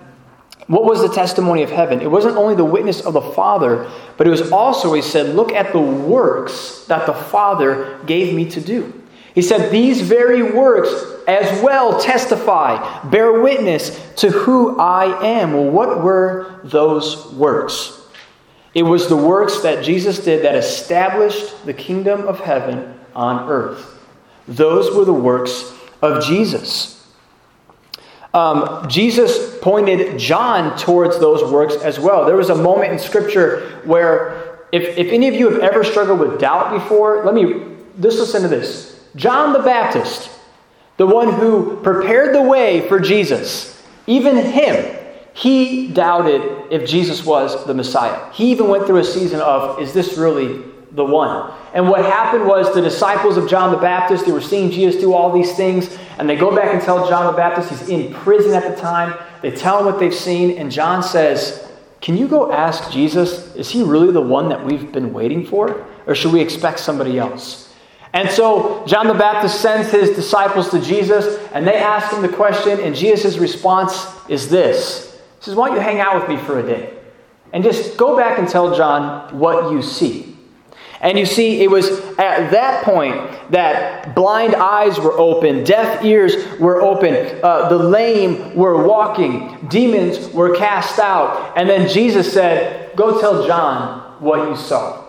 What 0.67 0.85
was 0.85 1.01
the 1.01 1.13
testimony 1.13 1.63
of 1.63 1.71
heaven? 1.71 2.01
It 2.01 2.09
wasn't 2.09 2.37
only 2.37 2.55
the 2.55 2.65
witness 2.65 3.01
of 3.01 3.13
the 3.13 3.21
Father, 3.21 3.89
but 4.17 4.27
it 4.27 4.29
was 4.29 4.51
also, 4.51 4.93
he 4.93 5.01
said, 5.01 5.35
look 5.35 5.51
at 5.51 5.73
the 5.73 5.79
works 5.79 6.85
that 6.87 7.05
the 7.05 7.13
Father 7.13 7.99
gave 8.05 8.33
me 8.33 8.49
to 8.51 8.61
do. 8.61 9.01
He 9.33 9.41
said, 9.41 9.71
These 9.71 10.01
very 10.01 10.43
works 10.51 10.89
as 11.27 11.61
well 11.61 11.99
testify, 11.99 13.01
bear 13.09 13.41
witness 13.41 14.13
to 14.15 14.29
who 14.29 14.77
I 14.79 15.25
am. 15.25 15.53
Well, 15.53 15.69
what 15.69 16.03
were 16.03 16.59
those 16.63 17.31
works? 17.33 17.97
It 18.73 18.83
was 18.83 19.07
the 19.07 19.17
works 19.17 19.61
that 19.61 19.83
Jesus 19.83 20.19
did 20.19 20.43
that 20.43 20.55
established 20.55 21.65
the 21.65 21.73
kingdom 21.73 22.27
of 22.27 22.39
heaven 22.39 22.99
on 23.15 23.49
earth. 23.49 23.99
Those 24.47 24.95
were 24.95 25.05
the 25.05 25.13
works 25.13 25.73
of 26.01 26.23
Jesus. 26.23 27.00
Um, 28.33 28.87
Jesus 28.87 29.57
pointed 29.59 30.17
John 30.17 30.77
towards 30.77 31.19
those 31.19 31.51
works 31.51 31.75
as 31.75 31.99
well. 31.99 32.25
There 32.25 32.37
was 32.37 32.49
a 32.49 32.55
moment 32.55 32.93
in 32.93 32.99
Scripture 32.99 33.81
where, 33.83 34.59
if, 34.71 34.97
if 34.97 35.11
any 35.11 35.27
of 35.27 35.33
you 35.33 35.49
have 35.49 35.59
ever 35.59 35.83
struggled 35.83 36.19
with 36.19 36.39
doubt 36.39 36.71
before, 36.73 37.25
let 37.25 37.33
me 37.33 37.75
just 37.99 38.19
listen 38.19 38.41
to 38.43 38.47
this. 38.47 39.03
John 39.15 39.51
the 39.51 39.59
Baptist, 39.59 40.29
the 40.95 41.05
one 41.05 41.33
who 41.33 41.77
prepared 41.77 42.33
the 42.33 42.41
way 42.41 42.87
for 42.87 42.99
Jesus, 42.99 43.83
even 44.07 44.37
him, 44.37 44.97
he 45.33 45.87
doubted 45.87 46.41
if 46.71 46.87
Jesus 46.89 47.25
was 47.25 47.65
the 47.65 47.73
Messiah. 47.73 48.31
He 48.31 48.51
even 48.51 48.69
went 48.69 48.85
through 48.85 48.97
a 48.97 49.03
season 49.03 49.41
of, 49.41 49.81
is 49.81 49.93
this 49.93 50.17
really 50.17 50.63
the 50.91 51.05
one? 51.05 51.51
And 51.73 51.89
what 51.89 52.03
happened 52.03 52.45
was 52.45 52.73
the 52.73 52.81
disciples 52.81 53.37
of 53.37 53.49
John 53.49 53.71
the 53.71 53.77
Baptist, 53.77 54.25
they 54.25 54.31
were 54.31 54.41
seeing 54.41 54.71
Jesus 54.71 54.99
do 55.01 55.13
all 55.13 55.31
these 55.31 55.53
things, 55.55 55.97
and 56.21 56.29
they 56.29 56.35
go 56.35 56.55
back 56.55 56.71
and 56.71 56.79
tell 56.79 57.09
John 57.09 57.25
the 57.25 57.35
Baptist, 57.35 57.71
he's 57.71 57.89
in 57.89 58.13
prison 58.13 58.53
at 58.53 58.75
the 58.75 58.79
time. 58.79 59.17
They 59.41 59.49
tell 59.49 59.79
him 59.79 59.85
what 59.85 59.99
they've 59.99 60.13
seen, 60.13 60.55
and 60.59 60.71
John 60.71 61.01
says, 61.01 61.67
Can 61.99 62.15
you 62.15 62.27
go 62.27 62.51
ask 62.51 62.91
Jesus, 62.91 63.55
is 63.55 63.71
he 63.71 63.81
really 63.81 64.13
the 64.13 64.21
one 64.21 64.49
that 64.49 64.63
we've 64.63 64.91
been 64.91 65.13
waiting 65.13 65.43
for? 65.43 65.83
Or 66.05 66.13
should 66.13 66.31
we 66.31 66.39
expect 66.39 66.79
somebody 66.79 67.17
else? 67.17 67.73
And 68.13 68.29
so 68.29 68.85
John 68.85 69.07
the 69.07 69.15
Baptist 69.15 69.61
sends 69.61 69.89
his 69.89 70.11
disciples 70.11 70.69
to 70.69 70.79
Jesus, 70.79 71.39
and 71.53 71.65
they 71.65 71.77
ask 71.77 72.13
him 72.13 72.21
the 72.21 72.29
question, 72.29 72.79
and 72.79 72.95
Jesus' 72.95 73.39
response 73.39 74.05
is 74.29 74.47
this 74.47 75.19
He 75.39 75.45
says, 75.45 75.55
Why 75.55 75.69
don't 75.69 75.77
you 75.77 75.81
hang 75.81 76.01
out 76.01 76.19
with 76.19 76.29
me 76.29 76.37
for 76.37 76.59
a 76.59 76.63
day? 76.63 76.93
And 77.51 77.63
just 77.63 77.97
go 77.97 78.15
back 78.15 78.37
and 78.37 78.47
tell 78.47 78.77
John 78.77 79.39
what 79.39 79.71
you 79.71 79.81
see. 79.81 80.30
And 81.01 81.17
you 81.17 81.25
see, 81.25 81.63
it 81.63 81.69
was 81.69 81.89
at 82.19 82.51
that 82.51 82.83
point 82.83 83.15
that 83.51 84.13
blind 84.13 84.53
eyes 84.53 84.99
were 84.99 85.17
open, 85.17 85.63
deaf 85.63 86.05
ears 86.05 86.59
were 86.59 86.81
open, 86.81 87.39
uh, 87.43 87.69
the 87.69 87.77
lame 87.77 88.55
were 88.55 88.85
walking, 88.85 89.67
demons 89.67 90.29
were 90.29 90.55
cast 90.55 90.99
out. 90.99 91.57
And 91.57 91.67
then 91.67 91.89
Jesus 91.89 92.31
said, 92.31 92.95
Go 92.95 93.19
tell 93.19 93.47
John 93.47 94.21
what 94.21 94.47
you 94.47 94.55
saw. 94.55 95.01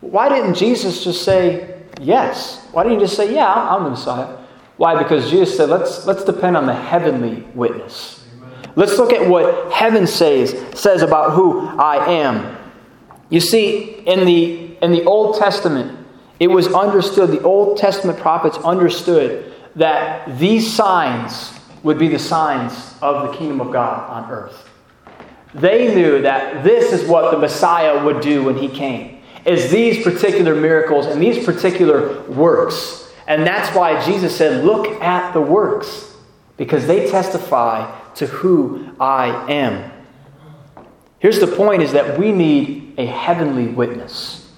Why 0.00 0.28
didn't 0.28 0.54
Jesus 0.54 1.02
just 1.02 1.24
say, 1.24 1.82
Yes. 2.00 2.64
Why 2.70 2.84
didn't 2.84 3.00
you 3.00 3.06
just 3.06 3.16
say, 3.16 3.34
Yeah, 3.34 3.52
I'm 3.52 3.82
the 3.82 3.90
Messiah? 3.90 4.36
Why? 4.76 5.02
Because 5.02 5.28
Jesus 5.28 5.56
said, 5.56 5.68
Let's, 5.68 6.06
let's 6.06 6.24
depend 6.24 6.56
on 6.56 6.66
the 6.66 6.74
heavenly 6.74 7.40
witness. 7.52 8.24
Let's 8.76 8.98
look 8.98 9.12
at 9.12 9.28
what 9.28 9.72
heaven 9.72 10.06
says, 10.06 10.54
says 10.78 11.02
about 11.02 11.32
who 11.32 11.66
I 11.66 12.12
am. 12.12 12.55
You 13.28 13.40
see, 13.40 14.02
in 14.06 14.24
the, 14.24 14.76
in 14.82 14.92
the 14.92 15.04
Old 15.04 15.38
Testament, 15.38 16.06
it 16.38 16.48
was 16.48 16.68
understood, 16.68 17.30
the 17.30 17.42
Old 17.42 17.78
Testament 17.78 18.18
prophets 18.18 18.56
understood 18.58 19.52
that 19.74 20.38
these 20.38 20.72
signs 20.72 21.52
would 21.82 21.98
be 21.98 22.08
the 22.08 22.18
signs 22.18 22.94
of 23.02 23.30
the 23.30 23.36
kingdom 23.36 23.60
of 23.60 23.72
God 23.72 24.08
on 24.10 24.30
earth. 24.30 24.68
They 25.54 25.94
knew 25.94 26.22
that 26.22 26.64
this 26.64 26.92
is 26.92 27.08
what 27.08 27.30
the 27.30 27.38
Messiah 27.38 28.04
would 28.04 28.20
do 28.20 28.44
when 28.44 28.56
he 28.56 28.68
came 28.68 29.22
is 29.46 29.70
these 29.70 30.02
particular 30.02 30.54
miracles 30.54 31.06
and 31.06 31.22
these 31.22 31.44
particular 31.44 32.20
works. 32.24 33.10
And 33.28 33.46
that's 33.46 33.74
why 33.74 34.04
Jesus 34.04 34.36
said, 34.36 34.64
Look 34.64 34.88
at 35.00 35.32
the 35.32 35.40
works, 35.40 36.14
because 36.56 36.86
they 36.86 37.08
testify 37.10 37.88
to 38.16 38.26
who 38.26 38.90
I 39.00 39.50
am. 39.50 39.92
Here's 41.26 41.40
the 41.40 41.48
point 41.48 41.82
is 41.82 41.90
that 41.90 42.20
we 42.20 42.30
need 42.30 42.94
a 42.98 43.04
heavenly 43.04 43.66
witness. 43.66 44.48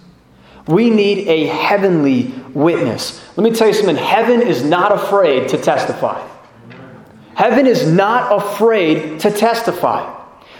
We 0.66 0.90
need 0.90 1.26
a 1.26 1.46
heavenly 1.46 2.24
witness. 2.52 3.24
Let 3.38 3.44
me 3.50 3.56
tell 3.56 3.68
you 3.68 3.72
something 3.72 3.96
heaven 3.96 4.42
is 4.42 4.62
not 4.62 4.92
afraid 4.92 5.48
to 5.48 5.56
testify. 5.56 6.22
Heaven 7.34 7.66
is 7.66 7.90
not 7.90 8.30
afraid 8.36 9.18
to 9.20 9.30
testify. 9.30 10.14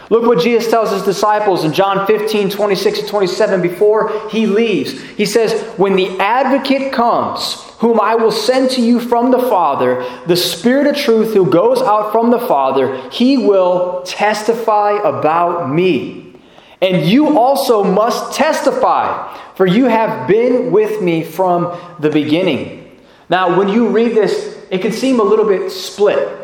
Look 0.09 0.25
what 0.25 0.43
Jesus 0.43 0.71
tells 0.71 0.93
his 0.93 1.03
disciples 1.03 1.67
in 1.67 1.75
John 1.75 2.07
15, 2.07 2.49
26 2.49 3.01
and 3.01 3.09
27 3.09 3.61
before 3.61 4.31
he 4.31 4.47
leaves. 4.47 4.99
He 4.99 5.27
says, 5.27 5.63
When 5.77 5.95
the 5.95 6.19
advocate 6.19 6.91
comes, 6.91 7.68
whom 7.79 8.01
I 8.01 8.17
will 8.17 8.33
send 8.33 8.71
to 8.73 8.81
you 8.81 9.01
from 9.01 9.31
the 9.31 9.39
Father, 9.39 10.05
the 10.27 10.37
Spirit 10.37 10.87
of 10.87 10.97
truth 10.97 11.33
who 11.33 11.49
goes 11.49 11.81
out 11.81 12.11
from 12.13 12.31
the 12.31 12.41
Father, 12.41 13.09
he 13.11 13.39
will 13.39 14.03
testify 14.03 14.99
about 14.99 15.71
me. 15.71 16.35
And 16.81 17.07
you 17.07 17.39
also 17.39 17.83
must 17.85 18.35
testify, 18.35 19.37
for 19.55 19.67
you 19.67 19.87
have 19.87 20.29
been 20.29 20.71
with 20.71 21.03
me 21.03 21.25
from 21.25 21.77
the 22.01 22.11
beginning. 22.11 22.99
Now, 23.29 23.59
when 23.59 23.69
you 23.69 23.89
read 23.89 24.15
this, 24.15 24.59
it 24.71 24.79
can 24.79 24.93
seem 24.93 25.21
a 25.21 25.25
little 25.25 25.47
bit 25.47 25.71
split. 25.71 26.37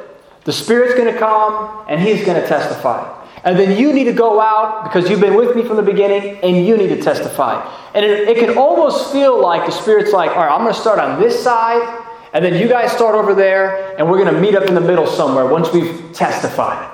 The 0.45 0.53
Spirit's 0.53 0.95
going 0.95 1.13
to 1.13 1.19
come, 1.19 1.85
and 1.89 2.01
He's 2.01 2.25
going 2.25 2.41
to 2.41 2.47
testify. 2.47 3.24
And 3.45 3.59
then 3.59 3.79
you 3.79 3.93
need 3.93 4.05
to 4.05 4.13
go 4.13 4.41
out 4.41 4.85
because 4.85 5.09
you've 5.11 5.21
been 5.21 5.35
with 5.35 5.55
me 5.55 5.63
from 5.63 5.77
the 5.77 5.83
beginning 5.83 6.39
and 6.43 6.67
you 6.67 6.79
need 6.79 6.89
to 6.89 7.01
testify. 7.01 7.63
And 7.95 8.05
it, 8.05 8.27
it 8.27 8.39
can 8.39 8.57
almost 8.57 9.13
feel 9.13 9.41
like 9.41 9.67
the 9.67 9.73
Spirit's 9.73 10.13
like, 10.13 10.31
all 10.31 10.39
right, 10.39 10.51
I'm 10.51 10.63
going 10.63 10.73
to 10.73 10.81
start 10.81 10.99
on 10.99 11.21
this 11.21 11.43
side, 11.43 12.07
and 12.33 12.45
then 12.45 12.61
you 12.61 12.69
guys 12.69 12.91
start 12.91 13.15
over 13.15 13.35
there, 13.35 13.97
and 13.99 14.11
we're 14.11 14.19
going 14.19 14.35
to 14.35 14.41
meet 14.41 14.55
up 14.55 14.65
in 14.65 14.75
the 14.75 14.81
middle 14.81 15.07
somewhere 15.07 15.47
once 15.47 15.73
we've 15.73 16.13
testified. 16.13 16.91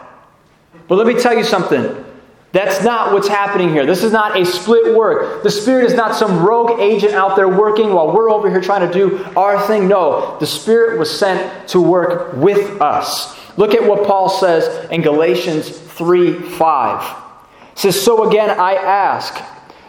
But 0.88 0.96
let 0.96 1.06
me 1.06 1.14
tell 1.14 1.36
you 1.36 1.44
something. 1.44 2.04
That's 2.52 2.82
not 2.82 3.12
what's 3.12 3.28
happening 3.28 3.68
here. 3.68 3.86
This 3.86 4.02
is 4.02 4.12
not 4.12 4.38
a 4.38 4.44
split 4.44 4.96
work. 4.96 5.44
The 5.44 5.50
Spirit 5.50 5.84
is 5.84 5.94
not 5.94 6.16
some 6.16 6.44
rogue 6.44 6.80
agent 6.80 7.14
out 7.14 7.36
there 7.36 7.48
working 7.48 7.92
while 7.94 8.12
we're 8.12 8.28
over 8.28 8.50
here 8.50 8.60
trying 8.60 8.86
to 8.86 8.92
do 8.92 9.24
our 9.36 9.64
thing. 9.68 9.86
No, 9.86 10.36
the 10.40 10.46
Spirit 10.46 10.98
was 10.98 11.16
sent 11.16 11.68
to 11.68 11.80
work 11.80 12.32
with 12.34 12.82
us. 12.82 13.38
Look 13.56 13.72
at 13.72 13.84
what 13.86 14.04
Paul 14.04 14.28
says 14.28 14.90
in 14.90 15.00
Galatians 15.00 15.70
3 16.00 16.32
5. 16.32 17.22
It 17.72 17.78
says, 17.78 18.02
So 18.02 18.26
again, 18.26 18.48
I 18.58 18.72
ask, 18.72 19.38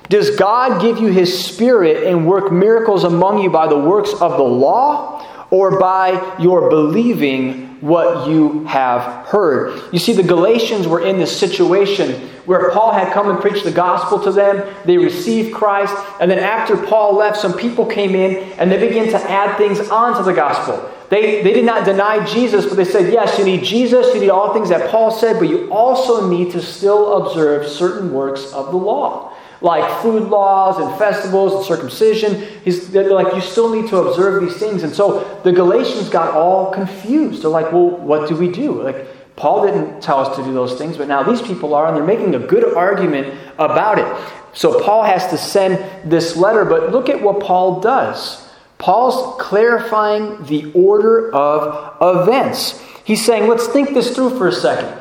does 0.10 0.36
God 0.36 0.82
give 0.82 1.00
you 1.00 1.08
his 1.08 1.46
Spirit 1.46 2.04
and 2.04 2.28
work 2.28 2.52
miracles 2.52 3.06
among 3.06 3.42
you 3.42 3.50
by 3.50 3.68
the 3.68 3.80
works 3.80 4.12
of 4.12 4.36
the 4.36 4.44
law 4.44 5.26
or 5.52 5.80
by 5.80 6.36
your 6.38 6.70
believing 6.70 7.80
what 7.80 8.28
you 8.28 8.66
have 8.66 9.26
heard? 9.28 9.82
You 9.94 10.00
see, 10.00 10.12
the 10.12 10.22
Galatians 10.22 10.86
were 10.86 11.00
in 11.00 11.18
this 11.18 11.36
situation 11.40 12.28
where 12.46 12.72
Paul 12.72 12.92
had 12.92 13.14
come 13.14 13.30
and 13.30 13.40
preached 13.40 13.64
the 13.64 13.72
gospel 13.72 14.20
to 14.24 14.34
them. 14.34 14.76
They 14.84 14.98
received 14.98 15.54
Christ. 15.54 15.96
And 16.20 16.30
then 16.30 16.40
after 16.40 16.76
Paul 16.76 17.16
left, 17.16 17.38
some 17.38 17.58
people 17.58 17.86
came 17.86 18.14
in 18.14 18.52
and 18.60 18.70
they 18.70 18.86
began 18.86 19.08
to 19.12 19.32
add 19.32 19.58
things 19.58 19.80
onto 19.90 20.24
the 20.24 20.34
gospel. 20.34 20.92
They, 21.12 21.42
they 21.42 21.52
did 21.52 21.66
not 21.66 21.84
deny 21.84 22.26
Jesus, 22.26 22.66
but 22.66 22.78
they 22.78 22.86
said, 22.86 23.12
yes, 23.12 23.38
you 23.38 23.44
need 23.44 23.66
Jesus, 23.66 24.14
you 24.16 24.22
need 24.22 24.30
all 24.30 24.54
things 24.54 24.70
that 24.70 24.90
Paul 24.90 25.12
said, 25.12 25.40
but 25.40 25.50
you 25.50 25.70
also 25.70 26.30
need 26.30 26.54
to 26.54 26.62
still 26.62 27.18
observe 27.18 27.68
certain 27.68 28.14
works 28.14 28.54
of 28.54 28.72
the 28.72 28.78
law, 28.78 29.34
like 29.60 30.02
food 30.02 30.30
laws 30.30 30.80
and 30.80 30.98
festivals 30.98 31.54
and 31.54 31.66
circumcision. 31.66 32.48
He's, 32.64 32.90
they're 32.92 33.12
like, 33.12 33.36
you 33.36 33.42
still 33.42 33.70
need 33.76 33.90
to 33.90 33.98
observe 33.98 34.42
these 34.42 34.56
things. 34.56 34.84
And 34.84 34.94
so 34.96 35.42
the 35.44 35.52
Galatians 35.52 36.08
got 36.08 36.34
all 36.34 36.72
confused. 36.72 37.44
They're 37.44 37.52
like, 37.52 37.74
well, 37.74 37.90
what 37.90 38.30
do 38.30 38.38
we 38.38 38.50
do? 38.50 38.82
Like, 38.82 39.36
Paul 39.36 39.66
didn't 39.66 40.00
tell 40.02 40.20
us 40.20 40.38
to 40.38 40.44
do 40.46 40.54
those 40.54 40.78
things, 40.78 40.96
but 40.96 41.10
now 41.10 41.24
these 41.24 41.42
people 41.42 41.74
are, 41.74 41.88
and 41.88 41.98
they're 41.98 42.06
making 42.06 42.36
a 42.36 42.40
good 42.40 42.74
argument 42.74 43.38
about 43.60 44.00
it. 44.00 44.34
So 44.54 44.82
Paul 44.82 45.04
has 45.04 45.28
to 45.28 45.38
send 45.38 46.10
this 46.10 46.38
letter, 46.38 46.64
but 46.64 46.94
look 46.94 47.10
at 47.10 47.22
what 47.22 47.42
Paul 47.42 47.82
does. 47.82 48.48
Paul's 48.82 49.40
clarifying 49.40 50.44
the 50.46 50.72
order 50.74 51.32
of 51.36 51.98
events. 52.02 52.82
He's 53.06 53.24
saying, 53.24 53.48
let's 53.48 53.68
think 53.68 53.90
this 53.94 54.16
through 54.16 54.40
for 54.40 54.48
a 54.48 54.52
second. 54.52 55.00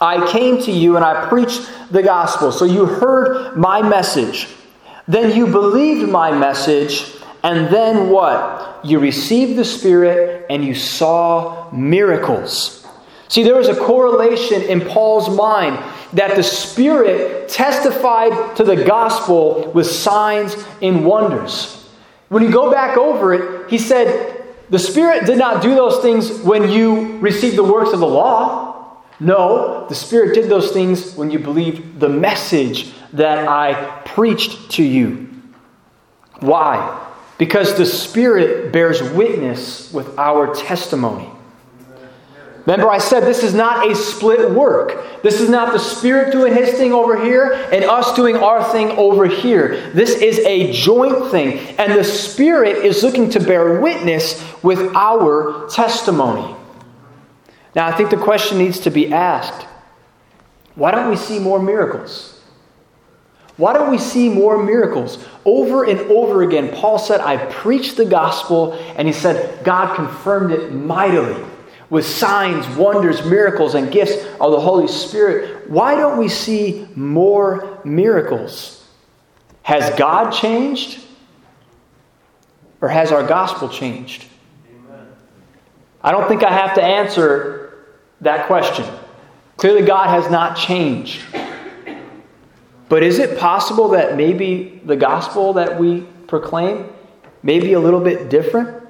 I 0.00 0.30
came 0.30 0.62
to 0.62 0.70
you 0.70 0.94
and 0.94 1.04
I 1.04 1.28
preached 1.28 1.68
the 1.90 2.04
gospel. 2.04 2.52
So 2.52 2.64
you 2.64 2.86
heard 2.86 3.56
my 3.56 3.82
message. 3.82 4.46
Then 5.08 5.36
you 5.36 5.48
believed 5.48 6.08
my 6.10 6.30
message. 6.30 7.12
And 7.42 7.74
then 7.74 8.08
what? 8.08 8.84
You 8.84 9.00
received 9.00 9.58
the 9.58 9.64
Spirit 9.64 10.46
and 10.48 10.64
you 10.64 10.76
saw 10.76 11.72
miracles. 11.72 12.86
See, 13.26 13.42
there 13.42 13.56
was 13.56 13.68
a 13.68 13.74
correlation 13.74 14.62
in 14.62 14.80
Paul's 14.80 15.28
mind 15.28 15.76
that 16.12 16.36
the 16.36 16.42
Spirit 16.44 17.48
testified 17.48 18.54
to 18.58 18.62
the 18.62 18.84
gospel 18.84 19.72
with 19.72 19.88
signs 19.88 20.54
and 20.80 21.04
wonders. 21.04 21.81
When 22.32 22.42
you 22.42 22.50
go 22.50 22.70
back 22.70 22.96
over 22.96 23.34
it, 23.34 23.68
he 23.68 23.76
said, 23.76 24.42
The 24.70 24.78
Spirit 24.78 25.26
did 25.26 25.36
not 25.36 25.60
do 25.60 25.74
those 25.74 26.00
things 26.00 26.40
when 26.40 26.70
you 26.70 27.18
received 27.18 27.56
the 27.56 27.62
works 27.62 27.92
of 27.92 28.00
the 28.00 28.06
law. 28.06 29.02
No, 29.20 29.86
the 29.86 29.94
Spirit 29.94 30.32
did 30.32 30.48
those 30.48 30.72
things 30.72 31.14
when 31.14 31.30
you 31.30 31.38
believed 31.38 32.00
the 32.00 32.08
message 32.08 32.94
that 33.12 33.46
I 33.46 34.00
preached 34.06 34.70
to 34.70 34.82
you. 34.82 35.28
Why? 36.40 37.06
Because 37.36 37.76
the 37.76 37.84
Spirit 37.84 38.72
bears 38.72 39.02
witness 39.12 39.92
with 39.92 40.18
our 40.18 40.54
testimony. 40.54 41.28
Remember, 42.66 42.88
I 42.88 42.98
said 42.98 43.24
this 43.24 43.42
is 43.42 43.54
not 43.54 43.90
a 43.90 43.94
split 43.94 44.52
work. 44.52 45.22
This 45.22 45.40
is 45.40 45.50
not 45.50 45.72
the 45.72 45.80
Spirit 45.80 46.30
doing 46.30 46.54
His 46.54 46.70
thing 46.70 46.92
over 46.92 47.20
here 47.20 47.54
and 47.72 47.84
us 47.84 48.14
doing 48.14 48.36
our 48.36 48.62
thing 48.70 48.90
over 48.92 49.26
here. 49.26 49.90
This 49.90 50.10
is 50.10 50.38
a 50.40 50.70
joint 50.72 51.32
thing. 51.32 51.58
And 51.76 51.92
the 51.92 52.04
Spirit 52.04 52.84
is 52.84 53.02
looking 53.02 53.30
to 53.30 53.40
bear 53.40 53.80
witness 53.80 54.44
with 54.62 54.94
our 54.94 55.68
testimony. 55.70 56.54
Now, 57.74 57.86
I 57.86 57.92
think 57.92 58.10
the 58.10 58.16
question 58.16 58.58
needs 58.58 58.78
to 58.80 58.90
be 58.90 59.12
asked 59.12 59.66
why 60.74 60.90
don't 60.90 61.10
we 61.10 61.16
see 61.16 61.38
more 61.38 61.60
miracles? 61.60 62.40
Why 63.58 63.74
don't 63.74 63.90
we 63.90 63.98
see 63.98 64.30
more 64.30 64.62
miracles? 64.62 65.22
Over 65.44 65.84
and 65.84 66.00
over 66.00 66.42
again, 66.42 66.70
Paul 66.74 66.98
said, 66.98 67.20
I 67.20 67.36
preached 67.36 67.98
the 67.98 68.06
gospel, 68.06 68.72
and 68.96 69.06
he 69.06 69.12
said, 69.12 69.62
God 69.64 69.94
confirmed 69.94 70.52
it 70.52 70.72
mightily 70.72 71.44
with 71.92 72.06
signs, 72.06 72.66
wonders, 72.68 73.22
miracles, 73.22 73.74
and 73.74 73.92
gifts 73.92 74.24
of 74.40 74.50
the 74.50 74.58
Holy 74.58 74.88
Spirit, 74.88 75.68
why 75.68 75.94
don't 75.94 76.16
we 76.16 76.26
see 76.26 76.88
more 76.96 77.78
miracles? 77.84 78.88
Has 79.62 79.94
God 79.98 80.30
changed? 80.30 81.04
Or 82.80 82.88
has 82.88 83.12
our 83.12 83.22
gospel 83.22 83.68
changed? 83.68 84.24
I 86.02 86.12
don't 86.12 86.26
think 86.28 86.42
I 86.42 86.50
have 86.50 86.72
to 86.76 86.82
answer 86.82 87.74
that 88.22 88.46
question. 88.46 88.86
Clearly, 89.58 89.82
God 89.82 90.08
has 90.08 90.30
not 90.30 90.56
changed. 90.56 91.20
But 92.88 93.02
is 93.02 93.18
it 93.18 93.38
possible 93.38 93.88
that 93.88 94.16
maybe 94.16 94.80
the 94.86 94.96
gospel 94.96 95.52
that 95.52 95.78
we 95.78 96.06
proclaim 96.26 96.90
may 97.42 97.60
be 97.60 97.74
a 97.74 97.80
little 97.80 98.00
bit 98.00 98.30
different? 98.30 98.81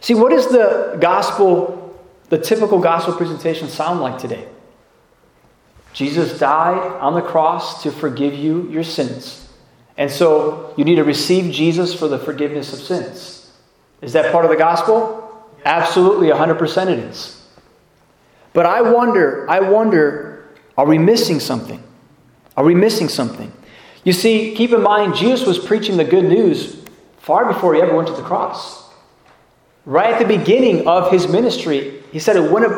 See, 0.00 0.14
what 0.14 0.30
does 0.30 0.48
the 0.48 0.98
gospel, 1.00 1.98
the 2.28 2.38
typical 2.38 2.78
gospel 2.78 3.14
presentation 3.14 3.68
sound 3.68 4.00
like 4.00 4.18
today? 4.18 4.46
Jesus 5.92 6.38
died 6.38 6.78
on 7.00 7.14
the 7.14 7.22
cross 7.22 7.82
to 7.82 7.90
forgive 7.90 8.34
you 8.34 8.68
your 8.70 8.84
sins. 8.84 9.48
And 9.96 10.10
so 10.10 10.74
you 10.76 10.84
need 10.84 10.96
to 10.96 11.04
receive 11.04 11.52
Jesus 11.52 11.94
for 11.94 12.06
the 12.06 12.18
forgiveness 12.18 12.72
of 12.72 12.80
sins. 12.80 13.50
Is 14.02 14.12
that 14.12 14.30
part 14.30 14.44
of 14.44 14.50
the 14.50 14.56
gospel? 14.56 15.48
Absolutely, 15.64 16.28
100% 16.28 16.88
it 16.88 16.98
is. 16.98 17.42
But 18.52 18.66
I 18.66 18.82
wonder, 18.82 19.48
I 19.50 19.60
wonder, 19.60 20.48
are 20.76 20.86
we 20.86 20.98
missing 20.98 21.40
something? 21.40 21.82
Are 22.56 22.64
we 22.64 22.74
missing 22.74 23.08
something? 23.08 23.52
You 24.04 24.12
see, 24.12 24.54
keep 24.54 24.72
in 24.72 24.82
mind, 24.82 25.14
Jesus 25.14 25.46
was 25.46 25.58
preaching 25.58 25.96
the 25.96 26.04
good 26.04 26.24
news 26.24 26.76
far 27.18 27.52
before 27.52 27.74
he 27.74 27.80
ever 27.80 27.96
went 27.96 28.08
to 28.08 28.14
the 28.14 28.22
cross. 28.22 28.85
Right 29.86 30.14
at 30.14 30.18
the 30.18 30.26
beginning 30.26 30.88
of 30.88 31.12
his 31.12 31.28
ministry, 31.28 32.02
he 32.10 32.18
said 32.18 32.34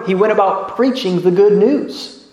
he 0.06 0.14
went 0.14 0.32
about 0.32 0.76
preaching 0.76 1.22
the 1.22 1.30
good 1.30 1.54
news. 1.54 2.28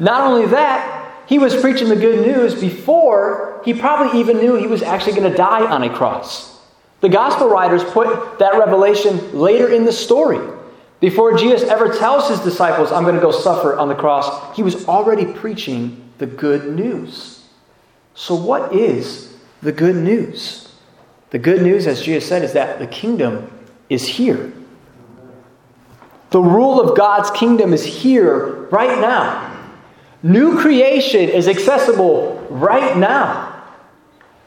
Not 0.00 0.26
only 0.26 0.46
that, 0.46 1.24
he 1.28 1.38
was 1.38 1.56
preaching 1.56 1.88
the 1.88 1.96
good 1.96 2.26
news 2.26 2.60
before 2.60 3.62
he 3.64 3.72
probably 3.72 4.20
even 4.20 4.38
knew 4.38 4.56
he 4.56 4.66
was 4.66 4.82
actually 4.82 5.12
going 5.12 5.30
to 5.30 5.36
die 5.36 5.64
on 5.64 5.84
a 5.84 5.94
cross. 5.94 6.60
The 7.00 7.08
gospel 7.08 7.48
writers 7.48 7.84
put 7.84 8.38
that 8.40 8.58
revelation 8.58 9.38
later 9.38 9.68
in 9.68 9.84
the 9.84 9.92
story. 9.92 10.40
Before 11.00 11.36
Jesus 11.36 11.62
ever 11.62 11.94
tells 11.94 12.28
his 12.28 12.40
disciples, 12.40 12.90
I'm 12.90 13.04
going 13.04 13.14
to 13.14 13.20
go 13.20 13.30
suffer 13.30 13.76
on 13.76 13.88
the 13.88 13.94
cross, 13.94 14.56
he 14.56 14.62
was 14.62 14.88
already 14.88 15.26
preaching 15.26 16.10
the 16.18 16.26
good 16.26 16.74
news. 16.74 17.44
So, 18.14 18.34
what 18.34 18.74
is 18.74 19.36
the 19.60 19.72
good 19.72 19.96
news? 19.96 20.72
The 21.30 21.38
good 21.38 21.62
news, 21.62 21.86
as 21.86 22.02
Jesus 22.02 22.28
said, 22.28 22.42
is 22.42 22.52
that 22.54 22.78
the 22.78 22.86
kingdom 22.86 23.50
is 23.94 24.06
here. 24.06 24.52
The 26.30 26.40
rule 26.40 26.80
of 26.80 26.96
God's 26.96 27.30
kingdom 27.30 27.72
is 27.72 27.84
here 27.84 28.66
right 28.70 29.00
now. 29.00 29.52
New 30.22 30.58
creation 30.58 31.28
is 31.28 31.46
accessible 31.48 32.44
right 32.50 32.96
now. 32.96 33.62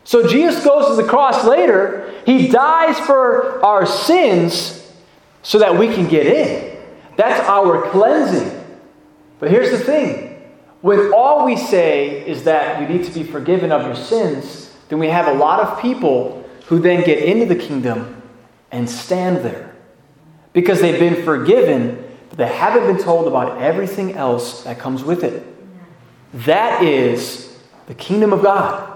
So 0.03 0.27
Jesus 0.27 0.63
goes 0.63 0.87
to 0.87 1.01
the 1.01 1.07
cross 1.07 1.45
later. 1.45 2.13
He 2.25 2.47
dies 2.47 2.99
for 2.99 3.63
our 3.63 3.85
sins 3.85 4.91
so 5.43 5.59
that 5.59 5.77
we 5.77 5.87
can 5.87 6.07
get 6.07 6.25
in. 6.25 6.77
That's 7.15 7.39
our 7.47 7.89
cleansing. 7.89 8.51
But 9.39 9.49
here's 9.49 9.71
the 9.71 9.79
thing 9.79 10.25
when 10.81 11.13
all 11.13 11.45
we 11.45 11.57
say 11.57 12.27
is 12.27 12.43
that 12.43 12.81
you 12.81 12.87
need 12.87 13.05
to 13.05 13.11
be 13.11 13.23
forgiven 13.23 13.71
of 13.71 13.83
your 13.83 13.95
sins, 13.95 14.71
then 14.89 14.99
we 14.99 15.07
have 15.07 15.27
a 15.27 15.33
lot 15.33 15.59
of 15.59 15.81
people 15.81 16.47
who 16.65 16.79
then 16.79 17.03
get 17.03 17.19
into 17.23 17.45
the 17.45 17.55
kingdom 17.55 18.16
and 18.71 18.89
stand 18.89 19.37
there 19.37 19.75
because 20.53 20.81
they've 20.81 20.99
been 20.99 21.23
forgiven, 21.23 22.03
but 22.29 22.37
they 22.37 22.47
haven't 22.47 22.87
been 22.87 23.03
told 23.03 23.27
about 23.27 23.61
everything 23.61 24.13
else 24.13 24.63
that 24.63 24.79
comes 24.79 25.03
with 25.03 25.23
it. 25.23 25.45
That 26.33 26.83
is 26.83 27.57
the 27.87 27.93
kingdom 27.93 28.33
of 28.33 28.41
God. 28.41 28.95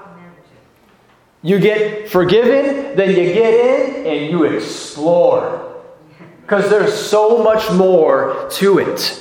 You 1.44 1.60
get 1.60 2.10
forgiven, 2.10 2.96
then 2.96 3.10
you 3.10 3.34
get 3.34 3.54
in 3.54 4.06
and 4.06 4.32
you 4.32 4.44
explore. 4.44 5.82
Because 6.42 6.70
there's 6.70 6.94
so 6.94 7.44
much 7.44 7.72
more 7.72 8.50
to 8.54 8.80
it. 8.80 9.18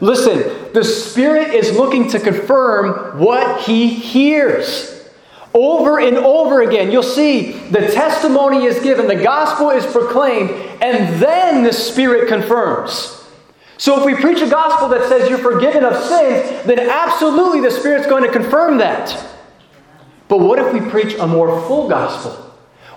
Listen, 0.00 0.72
the 0.74 0.84
Spirit 0.84 1.54
is 1.54 1.72
looking 1.72 2.10
to 2.10 2.20
confirm 2.20 3.18
what 3.18 3.62
He 3.62 3.88
hears. 3.88 4.93
Over 5.54 6.00
and 6.00 6.16
over 6.18 6.62
again, 6.62 6.90
you'll 6.90 7.04
see 7.04 7.52
the 7.52 7.86
testimony 7.92 8.64
is 8.64 8.82
given, 8.82 9.06
the 9.06 9.14
gospel 9.14 9.70
is 9.70 9.86
proclaimed, 9.86 10.50
and 10.82 11.22
then 11.22 11.62
the 11.62 11.72
Spirit 11.72 12.28
confirms. 12.28 13.24
So 13.78 13.98
if 14.00 14.04
we 14.04 14.20
preach 14.20 14.42
a 14.42 14.48
gospel 14.48 14.88
that 14.88 15.08
says 15.08 15.28
you're 15.28 15.38
forgiven 15.38 15.84
of 15.84 15.94
sins, 16.02 16.66
then 16.66 16.80
absolutely 16.80 17.60
the 17.60 17.70
Spirit's 17.70 18.06
going 18.06 18.24
to 18.24 18.32
confirm 18.32 18.78
that. 18.78 19.10
But 20.26 20.40
what 20.40 20.58
if 20.58 20.72
we 20.72 20.80
preach 20.90 21.14
a 21.14 21.26
more 21.26 21.60
full 21.68 21.88
gospel? 21.88 22.32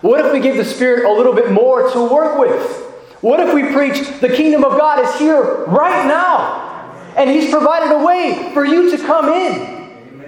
What 0.01 0.25
if 0.25 0.33
we 0.33 0.39
give 0.39 0.57
the 0.57 0.65
Spirit 0.65 1.05
a 1.05 1.11
little 1.11 1.33
bit 1.33 1.51
more 1.51 1.91
to 1.91 2.09
work 2.11 2.39
with? 2.39 2.85
What 3.21 3.39
if 3.39 3.53
we 3.53 3.71
preach 3.71 4.19
the 4.19 4.29
kingdom 4.29 4.63
of 4.63 4.79
God 4.79 5.03
is 5.03 5.19
here 5.19 5.65
right 5.65 6.07
now? 6.07 6.91
And 7.15 7.29
He's 7.29 7.51
provided 7.51 7.93
a 7.93 8.03
way 8.03 8.51
for 8.53 8.65
you 8.65 8.89
to 8.95 8.97
come 8.97 9.29
in. 9.29 9.76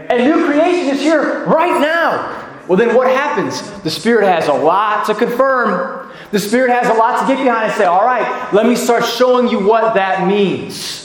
And 0.10 0.24
new 0.24 0.46
creation 0.46 0.96
is 0.96 1.01
here 1.01 1.46
right 1.46 1.80
now. 1.80 2.39
Well, 2.68 2.78
then 2.78 2.96
what 2.96 3.08
happens? 3.08 3.62
The 3.82 3.89
Spirit 3.89 4.25
has 4.25 4.48
a 4.48 4.54
lot 4.54 5.06
to 5.06 5.16
confirm. 5.16 6.12
The 6.32 6.39
Spirit 6.39 6.72
has 6.72 6.88
a 6.88 6.94
lot 6.94 7.22
to 7.22 7.28
get 7.28 7.44
behind 7.44 7.66
and 7.66 7.74
say, 7.74 7.86
all 7.86 8.04
right, 8.04 8.54
let 8.54 8.66
me 8.66 8.75
start 8.75 9.06
showing 9.06 9.48
you 9.48 9.66
what 9.66 9.96
that 9.96 10.28
means. 10.28 11.00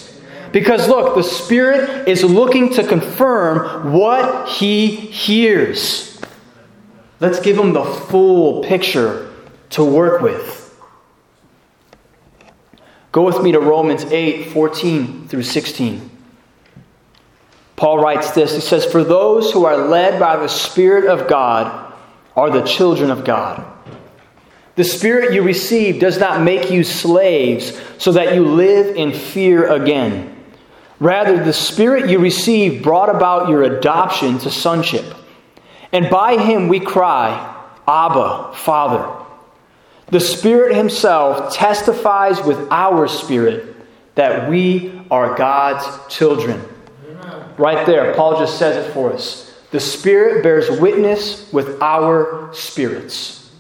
Because 0.53 0.89
look, 0.89 1.15
the 1.17 1.23
Spirit 1.23 2.07
is 2.07 2.23
looking 2.23 2.73
to 2.75 2.87
confirm 2.87 3.93
what 3.93 4.49
He 4.49 4.95
hears. 4.95 6.21
Let's 7.21 7.41
give 7.41 7.59
Him 7.59 7.73
the 7.73 7.85
full 7.85 8.63
picture 8.63 9.33
to 9.71 9.85
work 9.85 10.21
with. 10.21 10.61
Go 13.11 13.23
with 13.23 13.43
me 13.43 13.53
to 13.53 13.61
Romans 13.61 14.05
8 14.05 14.51
14 14.51 15.29
through 15.29 15.45
16. 15.45 16.11
Paul 17.77 17.99
writes 17.99 18.31
this 18.33 18.55
He 18.55 18.61
says, 18.61 18.85
For 18.85 19.05
those 19.05 19.51
who 19.53 19.65
are 19.65 19.77
led 19.77 20.21
by 20.21 20.37
the 20.37 20.49
Spirit 20.49 21.07
of 21.07 21.29
God 21.29 21.93
are 22.37 22.51
the 22.51 22.63
children 22.63 23.11
of 23.11 23.25
God. 23.25 23.65
The 24.77 24.85
Spirit 24.85 25.33
you 25.33 25.43
receive 25.43 26.01
does 26.01 26.19
not 26.19 26.43
make 26.43 26.71
you 26.71 26.83
slaves 26.83 27.81
so 27.99 28.13
that 28.13 28.35
you 28.35 28.45
live 28.45 28.97
in 28.97 29.13
fear 29.13 29.73
again. 29.73 30.31
Rather, 30.99 31.43
the 31.43 31.53
Spirit 31.53 32.11
you 32.11 32.19
receive 32.19 32.83
brought 32.83 33.15
about 33.15 33.49
your 33.49 33.63
adoption 33.63 34.39
to 34.39 34.51
sonship. 34.51 35.05
And 35.93 36.11
by 36.11 36.37
him 36.37 36.67
we 36.67 36.81
cry, 36.81 37.55
Abba, 37.87 38.53
Father. 38.55 39.25
The 40.09 40.21
Spirit 40.21 40.77
Himself 40.77 41.55
testifies 41.55 42.43
with 42.43 42.69
our 42.71 43.09
spirit 43.09 43.77
that 44.17 44.51
we 44.51 44.93
are 45.11 45.37
God's 45.37 45.87
children. 46.15 46.61
Right 47.57 47.87
there, 47.87 48.15
Paul 48.15 48.39
just 48.39 48.59
says 48.59 48.85
it 48.85 48.93
for 48.93 49.13
us. 49.13 49.53
The 49.71 49.81
Spirit 49.81 50.43
bears 50.43 50.81
witness 50.81 51.53
with 51.53 51.81
our 51.83 52.51
spirits. 52.53 53.51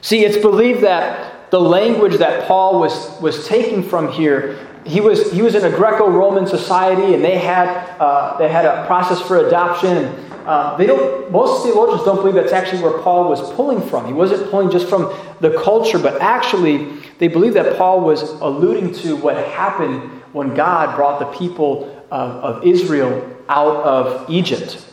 See, 0.00 0.24
it's 0.24 0.38
believed 0.38 0.82
that 0.82 1.50
the 1.50 1.60
language 1.60 2.16
that 2.16 2.46
Paul 2.46 2.80
was, 2.80 3.20
was 3.20 3.46
taking 3.46 3.82
from 3.82 4.10
here, 4.12 4.58
he 4.86 5.00
was, 5.00 5.32
he 5.32 5.42
was 5.42 5.54
in 5.54 5.64
a 5.64 5.70
Greco 5.70 6.08
Roman 6.08 6.46
society 6.46 7.14
and 7.14 7.24
they 7.24 7.38
had, 7.38 7.68
uh, 7.98 8.36
they 8.38 8.48
had 8.48 8.64
a 8.64 8.86
process 8.86 9.20
for 9.20 9.46
adoption. 9.46 10.06
Uh, 10.46 10.76
they 10.76 10.86
don't, 10.86 11.30
most 11.30 11.62
theologians 11.62 12.04
don't 12.04 12.16
believe 12.16 12.34
that's 12.34 12.52
actually 12.52 12.82
where 12.82 12.98
Paul 13.02 13.28
was 13.28 13.52
pulling 13.52 13.86
from. 13.86 14.06
He 14.06 14.14
wasn't 14.14 14.50
pulling 14.50 14.70
just 14.70 14.88
from 14.88 15.14
the 15.40 15.58
culture, 15.62 15.98
but 15.98 16.20
actually, 16.22 17.00
they 17.18 17.28
believe 17.28 17.54
that 17.54 17.76
Paul 17.76 18.00
was 18.00 18.22
alluding 18.22 18.94
to 19.02 19.16
what 19.16 19.36
happened 19.48 20.10
when 20.32 20.54
God 20.54 20.96
brought 20.96 21.18
the 21.18 21.26
people 21.38 21.97
of, 22.10 22.30
of 22.44 22.66
Israel 22.66 23.36
out 23.48 23.76
of 23.84 24.30
Egypt. 24.30 24.84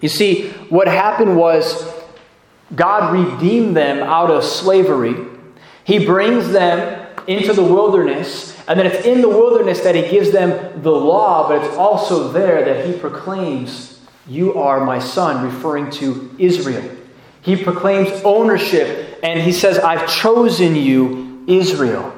You 0.00 0.08
see, 0.08 0.50
what 0.68 0.86
happened 0.86 1.36
was 1.36 1.92
God 2.74 3.12
redeemed 3.12 3.76
them 3.76 3.98
out 4.02 4.30
of 4.30 4.44
slavery. 4.44 5.16
He 5.84 6.04
brings 6.04 6.50
them 6.50 7.06
into 7.26 7.52
the 7.52 7.62
wilderness, 7.62 8.56
and 8.68 8.78
then 8.78 8.86
it's 8.86 9.06
in 9.06 9.22
the 9.22 9.28
wilderness 9.28 9.80
that 9.80 9.94
He 9.94 10.02
gives 10.02 10.30
them 10.30 10.82
the 10.82 10.92
law, 10.92 11.48
but 11.48 11.64
it's 11.64 11.76
also 11.76 12.30
there 12.30 12.64
that 12.64 12.86
He 12.86 12.92
proclaims, 12.98 14.00
You 14.26 14.54
are 14.54 14.84
my 14.84 14.98
son, 14.98 15.44
referring 15.44 15.90
to 15.92 16.34
Israel. 16.38 16.96
He 17.40 17.62
proclaims 17.62 18.08
ownership, 18.24 19.18
and 19.22 19.40
He 19.40 19.52
says, 19.52 19.78
I've 19.78 20.08
chosen 20.08 20.76
you, 20.76 21.44
Israel. 21.46 22.14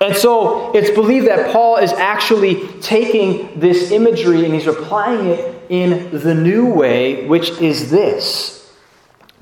And 0.00 0.16
so 0.16 0.72
it's 0.72 0.90
believed 0.90 1.26
that 1.26 1.52
Paul 1.52 1.76
is 1.76 1.92
actually 1.92 2.66
taking 2.80 3.60
this 3.60 3.90
imagery 3.90 4.46
and 4.46 4.54
he's 4.54 4.66
applying 4.66 5.26
it 5.26 5.62
in 5.68 6.10
the 6.18 6.34
new 6.34 6.66
way, 6.72 7.26
which 7.26 7.50
is 7.60 7.90
this. 7.90 8.56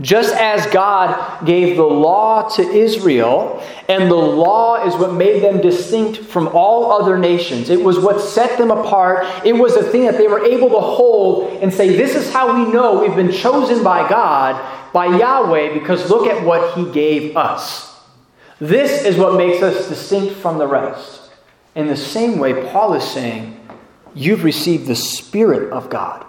Just 0.01 0.35
as 0.35 0.65
God 0.67 1.45
gave 1.45 1.77
the 1.77 1.83
law 1.83 2.49
to 2.51 2.63
Israel, 2.63 3.61
and 3.89 4.09
the 4.09 4.15
law 4.15 4.87
is 4.87 4.95
what 4.95 5.13
made 5.13 5.43
them 5.43 5.61
distinct 5.61 6.19
from 6.19 6.49
all 6.49 6.93
other 6.93 7.19
nations, 7.19 7.69
it 7.69 7.83
was 7.83 7.99
what 7.99 8.21
set 8.21 8.59
them 8.59 8.71
apart. 8.71 9.27
It 9.45 9.55
was 9.55 9.75
a 9.75 9.83
thing 9.83 10.05
that 10.05 10.17
they 10.17 10.29
were 10.29 10.45
able 10.45 10.71
to 10.71 10.79
hold 10.79 11.53
and 11.63 11.73
say, 11.73 11.97
This 11.97 12.15
is 12.15 12.33
how 12.33 12.65
we 12.65 12.73
know 12.73 13.01
we've 13.01 13.17
been 13.17 13.33
chosen 13.33 13.83
by 13.83 14.09
God, 14.09 14.93
by 14.93 15.07
Yahweh, 15.07 15.75
because 15.75 16.09
look 16.09 16.29
at 16.29 16.45
what 16.45 16.77
He 16.77 16.89
gave 16.93 17.37
us. 17.37 17.88
This 18.61 19.05
is 19.05 19.17
what 19.17 19.37
makes 19.37 19.63
us 19.63 19.89
distinct 19.89 20.35
from 20.35 20.59
the 20.59 20.67
rest. 20.67 21.31
In 21.75 21.87
the 21.87 21.97
same 21.97 22.39
way, 22.39 22.71
Paul 22.71 22.95
is 22.95 23.05
saying, 23.05 23.55
You've 24.15 24.43
received 24.43 24.87
the 24.87 24.97
Spirit 24.97 25.71
of 25.73 25.91
God. 25.91 26.27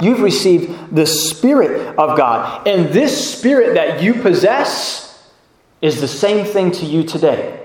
You've 0.00 0.20
received 0.20 0.94
the 0.94 1.06
Spirit 1.06 1.96
of 1.98 2.16
God. 2.16 2.66
And 2.66 2.90
this 2.90 3.38
Spirit 3.38 3.74
that 3.74 4.02
you 4.02 4.14
possess 4.14 5.30
is 5.80 6.00
the 6.00 6.08
same 6.08 6.44
thing 6.44 6.70
to 6.72 6.86
you 6.86 7.02
today. 7.02 7.64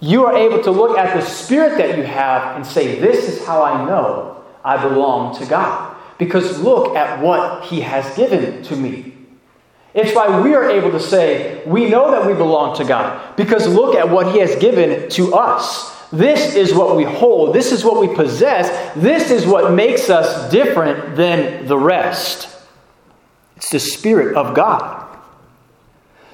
You 0.00 0.26
are 0.26 0.36
able 0.36 0.62
to 0.64 0.70
look 0.70 0.98
at 0.98 1.18
the 1.18 1.24
Spirit 1.24 1.78
that 1.78 1.96
you 1.96 2.04
have 2.04 2.56
and 2.56 2.66
say, 2.66 2.98
This 2.98 3.28
is 3.28 3.46
how 3.46 3.62
I 3.62 3.86
know 3.86 4.44
I 4.64 4.82
belong 4.82 5.38
to 5.38 5.46
God. 5.46 5.96
Because 6.18 6.60
look 6.60 6.94
at 6.94 7.22
what 7.22 7.64
He 7.64 7.80
has 7.80 8.14
given 8.16 8.62
to 8.64 8.76
me. 8.76 9.11
It's 9.94 10.14
why 10.14 10.40
we 10.40 10.54
are 10.54 10.70
able 10.70 10.90
to 10.92 11.00
say, 11.00 11.62
we 11.66 11.88
know 11.88 12.10
that 12.10 12.26
we 12.26 12.32
belong 12.32 12.76
to 12.78 12.84
God, 12.84 13.36
because 13.36 13.66
look 13.68 13.94
at 13.94 14.08
what 14.08 14.32
He 14.32 14.38
has 14.38 14.56
given 14.56 15.08
to 15.10 15.34
us. 15.34 15.92
This 16.10 16.54
is 16.54 16.74
what 16.74 16.96
we 16.96 17.04
hold, 17.04 17.54
this 17.54 17.72
is 17.72 17.84
what 17.84 18.00
we 18.00 18.14
possess, 18.14 18.94
this 18.94 19.30
is 19.30 19.46
what 19.46 19.72
makes 19.72 20.10
us 20.10 20.50
different 20.50 21.16
than 21.16 21.66
the 21.66 21.78
rest. 21.78 22.48
It's 23.56 23.70
the 23.70 23.80
Spirit 23.80 24.36
of 24.36 24.54
God. 24.54 25.08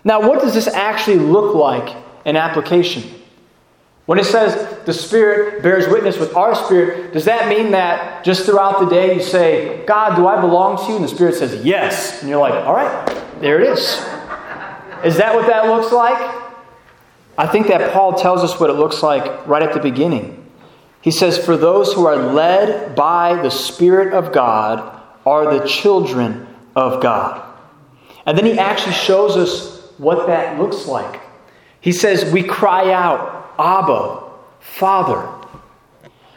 Now, 0.05 0.27
what 0.27 0.41
does 0.41 0.55
this 0.55 0.69
actually 0.69 1.19
look 1.19 1.55
like 1.55 1.97
in 2.25 2.37
application? 2.37 3.03
When 4.07 4.19
it 4.19 4.25
says 4.25 4.85
the 4.87 4.95
Spirit 4.95 5.63
bears 5.63 5.87
witness 5.87 6.17
with 6.17 6.35
our 6.35 6.55
spirit, 6.55 7.13
does 7.13 7.27
that 7.27 7.49
mean 7.49 7.73
that 7.73 8.25
just 8.25 8.47
throughout 8.47 8.81
the 8.81 8.87
day 8.87 9.17
you 9.17 9.23
say, 9.23 9.85
God, 9.85 10.17
do 10.17 10.27
I 10.27 10.41
belong 10.41 10.79
to 10.79 10.85
you? 10.85 10.97
And 10.97 11.05
the 11.05 11.09
Spirit 11.09 11.35
says, 11.35 11.63
Yes. 11.63 12.21
And 12.21 12.31
you're 12.31 12.41
like, 12.41 12.55
All 12.55 12.75
right, 12.75 13.28
there 13.41 13.61
it 13.61 13.69
is. 13.69 13.81
Is 15.05 15.17
that 15.19 15.35
what 15.35 15.47
that 15.47 15.67
looks 15.67 15.93
like? 15.93 16.19
I 17.37 17.47
think 17.47 17.69
that 17.69 17.93
Paul 17.93 18.15
tells 18.15 18.43
us 18.43 18.59
what 18.59 18.69
it 18.69 18.75
looks 18.75 19.03
like 19.03 19.47
right 19.47 19.63
at 19.63 19.73
the 19.73 19.81
beginning. 19.81 20.45
He 21.01 21.13
says, 21.13 21.39
For 21.39 21.57
those 21.57 21.93
who 21.93 22.07
are 22.07 22.17
led 22.17 22.97
by 22.97 23.41
the 23.41 23.51
Spirit 23.51 24.13
of 24.13 24.33
God 24.33 25.01
are 25.25 25.59
the 25.59 25.67
children 25.67 26.49
of 26.75 27.01
God. 27.01 27.45
And 28.27 28.37
then 28.37 28.45
he 28.45 28.59
actually 28.59 28.95
shows 28.95 29.37
us 29.37 29.93
what 29.99 30.27
that 30.27 30.59
looks 30.59 30.87
like. 30.87 31.21
He 31.81 31.93
says, 31.93 32.33
We 32.33 32.43
cry 32.43 32.93
out, 32.93 33.55
Abba, 33.59 34.31
Father. 34.59 35.29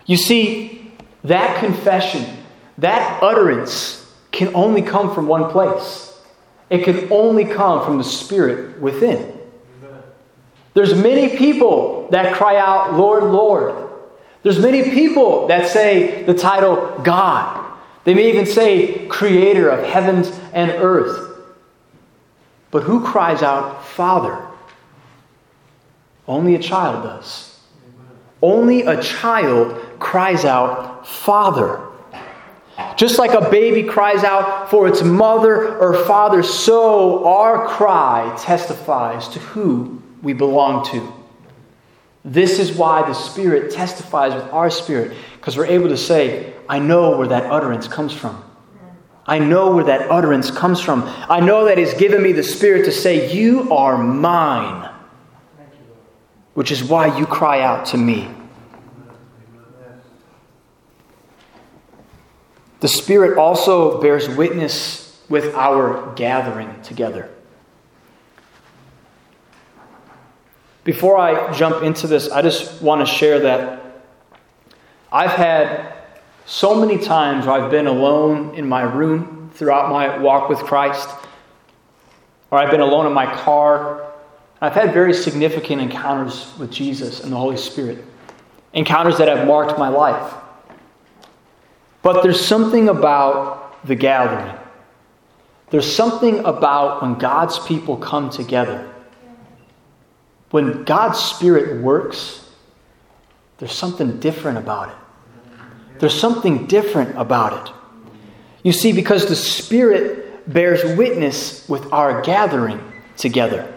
You 0.05 0.17
see, 0.17 0.93
that 1.23 1.59
confession, 1.59 2.43
that 2.77 3.21
utterance 3.23 4.13
can 4.31 4.53
only 4.55 4.83
come 4.83 5.13
from 5.13 5.27
one 5.27 5.49
place. 5.49 6.10
It 6.71 6.85
can 6.85 7.11
only 7.11 7.43
come 7.43 7.85
from 7.85 7.97
the 7.97 8.03
Spirit 8.03 8.79
within. 8.79 9.37
There's 10.73 10.95
many 10.95 11.35
people 11.35 12.07
that 12.11 12.33
cry 12.33 12.55
out, 12.55 12.93
Lord, 12.93 13.25
Lord. 13.25 13.89
There's 14.41 14.57
many 14.57 14.81
people 14.83 15.47
that 15.47 15.67
say 15.67 16.23
the 16.23 16.33
title 16.33 16.97
God. 17.03 17.77
They 18.05 18.13
may 18.13 18.29
even 18.29 18.45
say 18.45 19.05
creator 19.07 19.67
of 19.67 19.85
heavens 19.85 20.31
and 20.53 20.71
earth. 20.71 21.43
But 22.71 22.83
who 22.83 23.05
cries 23.05 23.43
out, 23.43 23.85
Father? 23.85 24.41
Only 26.25 26.55
a 26.55 26.59
child 26.59 27.03
does. 27.03 27.59
only 28.41 28.83
a 28.83 29.03
child 29.03 29.99
cries 29.99 30.45
out, 30.45 31.05
Father. 31.05 31.90
Just 32.95 33.17
like 33.19 33.31
a 33.31 33.49
baby 33.49 33.83
cries 33.83 34.23
out 34.23 34.69
for 34.69 34.87
its 34.87 35.01
mother 35.01 35.77
or 35.77 36.05
father, 36.05 36.43
so 36.43 37.25
our 37.25 37.67
cry 37.67 38.35
testifies 38.39 39.27
to 39.29 39.39
who 39.39 40.01
we 40.21 40.33
belong 40.33 40.85
to. 40.91 41.13
This 42.23 42.59
is 42.59 42.71
why 42.71 43.01
the 43.01 43.13
Spirit 43.13 43.71
testifies 43.71 44.33
with 44.35 44.43
our 44.53 44.69
spirit, 44.69 45.17
because 45.37 45.57
we're 45.57 45.65
able 45.65 45.89
to 45.89 45.97
say, 45.97 46.53
I 46.69 46.79
know 46.79 47.17
where 47.17 47.27
that 47.27 47.51
utterance 47.51 47.87
comes 47.87 48.13
from. 48.13 48.43
I 49.25 49.39
know 49.39 49.73
where 49.73 49.85
that 49.85 50.11
utterance 50.11 50.51
comes 50.51 50.79
from. 50.79 51.03
I 51.05 51.39
know 51.39 51.65
that 51.65 51.77
He's 51.77 51.93
given 51.93 52.21
me 52.21 52.31
the 52.31 52.43
Spirit 52.43 52.85
to 52.85 52.91
say, 52.91 53.33
You 53.35 53.71
are 53.73 53.97
mine, 53.97 54.89
which 56.53 56.71
is 56.71 56.83
why 56.83 57.17
you 57.17 57.25
cry 57.25 57.61
out 57.61 57.85
to 57.87 57.97
me. 57.97 58.27
The 62.81 62.87
Spirit 62.87 63.37
also 63.37 64.01
bears 64.01 64.27
witness 64.27 65.23
with 65.29 65.53
our 65.53 66.13
gathering 66.15 66.81
together. 66.81 67.29
Before 70.83 71.15
I 71.15 71.53
jump 71.53 71.83
into 71.83 72.07
this, 72.07 72.31
I 72.31 72.41
just 72.41 72.81
want 72.81 73.07
to 73.07 73.13
share 73.13 73.39
that 73.41 74.01
I've 75.11 75.29
had 75.29 75.93
so 76.47 76.73
many 76.73 76.97
times 76.97 77.45
where 77.45 77.61
I've 77.61 77.69
been 77.69 77.85
alone 77.85 78.55
in 78.55 78.67
my 78.67 78.81
room 78.81 79.51
throughout 79.53 79.91
my 79.91 80.17
walk 80.17 80.49
with 80.49 80.57
Christ, 80.59 81.07
or 82.49 82.57
I've 82.57 82.71
been 82.71 82.81
alone 82.81 83.05
in 83.05 83.13
my 83.13 83.31
car. 83.31 84.11
I've 84.59 84.73
had 84.73 84.91
very 84.91 85.13
significant 85.13 85.83
encounters 85.83 86.51
with 86.57 86.71
Jesus 86.71 87.23
and 87.23 87.31
the 87.31 87.37
Holy 87.37 87.57
Spirit, 87.57 88.03
encounters 88.73 89.19
that 89.19 89.27
have 89.27 89.45
marked 89.45 89.77
my 89.77 89.89
life. 89.89 90.40
But 92.01 92.23
there's 92.23 92.43
something 92.43 92.89
about 92.89 93.85
the 93.85 93.95
gathering. 93.95 94.57
There's 95.69 95.91
something 95.91 96.39
about 96.39 97.01
when 97.01 97.15
God's 97.15 97.59
people 97.59 97.97
come 97.97 98.29
together. 98.29 98.91
When 100.49 100.83
God's 100.83 101.19
Spirit 101.19 101.81
works, 101.81 102.49
there's 103.57 103.71
something 103.71 104.19
different 104.19 104.57
about 104.57 104.89
it. 104.89 104.95
There's 105.99 106.19
something 106.19 106.65
different 106.65 107.17
about 107.17 107.67
it. 107.67 107.73
You 108.63 108.71
see, 108.71 108.91
because 108.91 109.27
the 109.27 109.35
Spirit 109.35 110.51
bears 110.51 110.83
witness 110.97 111.67
with 111.69 111.93
our 111.93 112.21
gathering 112.21 112.81
together. 113.17 113.71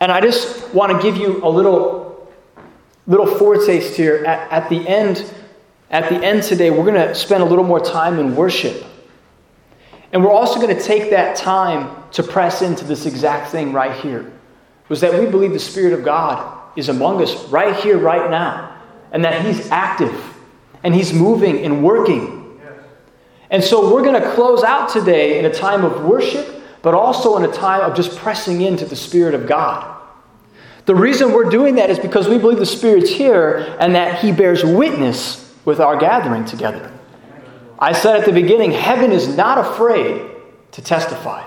And 0.00 0.12
I 0.12 0.20
just 0.20 0.72
want 0.74 0.92
to 0.92 1.02
give 1.02 1.16
you 1.16 1.42
a 1.44 1.48
little, 1.48 2.30
little 3.06 3.26
foretaste 3.26 3.96
here. 3.96 4.24
At, 4.24 4.52
at 4.52 4.68
the 4.68 4.86
end 4.86 5.32
at 5.90 6.10
the 6.10 6.22
end 6.24 6.42
today, 6.42 6.70
we're 6.70 6.84
going 6.84 6.94
to 6.94 7.14
spend 7.14 7.42
a 7.42 7.46
little 7.46 7.64
more 7.64 7.80
time 7.80 8.18
in 8.18 8.36
worship. 8.36 8.84
And 10.12 10.22
we're 10.22 10.32
also 10.32 10.60
going 10.60 10.74
to 10.74 10.82
take 10.82 11.10
that 11.10 11.36
time 11.36 12.02
to 12.12 12.22
press 12.22 12.62
into 12.62 12.84
this 12.84 13.06
exact 13.06 13.50
thing 13.50 13.72
right 13.72 13.98
here. 14.00 14.32
Was 14.88 15.00
that 15.00 15.18
we 15.18 15.26
believe 15.26 15.52
the 15.52 15.58
Spirit 15.58 15.92
of 15.92 16.04
God 16.04 16.56
is 16.76 16.88
among 16.88 17.22
us 17.22 17.44
right 17.48 17.74
here, 17.76 17.98
right 17.98 18.30
now, 18.30 18.76
and 19.12 19.24
that 19.24 19.44
He's 19.44 19.70
active 19.70 20.14
and 20.82 20.94
He's 20.94 21.12
moving 21.12 21.64
and 21.64 21.82
working. 21.82 22.60
And 23.50 23.64
so 23.64 23.92
we're 23.92 24.02
going 24.02 24.20
to 24.20 24.30
close 24.32 24.62
out 24.62 24.90
today 24.90 25.38
in 25.38 25.46
a 25.46 25.52
time 25.52 25.84
of 25.84 26.04
worship, 26.04 26.62
but 26.82 26.94
also 26.94 27.36
in 27.38 27.44
a 27.44 27.52
time 27.52 27.80
of 27.80 27.96
just 27.96 28.16
pressing 28.18 28.60
into 28.60 28.84
the 28.84 28.96
Spirit 28.96 29.34
of 29.34 29.46
God. 29.46 29.96
The 30.84 30.94
reason 30.94 31.32
we're 31.32 31.50
doing 31.50 31.76
that 31.76 31.90
is 31.90 31.98
because 31.98 32.28
we 32.28 32.38
believe 32.38 32.58
the 32.58 32.66
Spirit's 32.66 33.10
here 33.10 33.76
and 33.80 33.94
that 33.94 34.20
He 34.20 34.32
bears 34.32 34.64
witness 34.64 35.47
with 35.68 35.80
our 35.80 35.98
gathering 35.98 36.46
together. 36.46 36.90
I 37.78 37.92
said 37.92 38.16
at 38.16 38.24
the 38.24 38.32
beginning, 38.32 38.72
heaven 38.72 39.12
is 39.12 39.36
not 39.36 39.58
afraid 39.58 40.26
to 40.72 40.82
testify. 40.82 41.46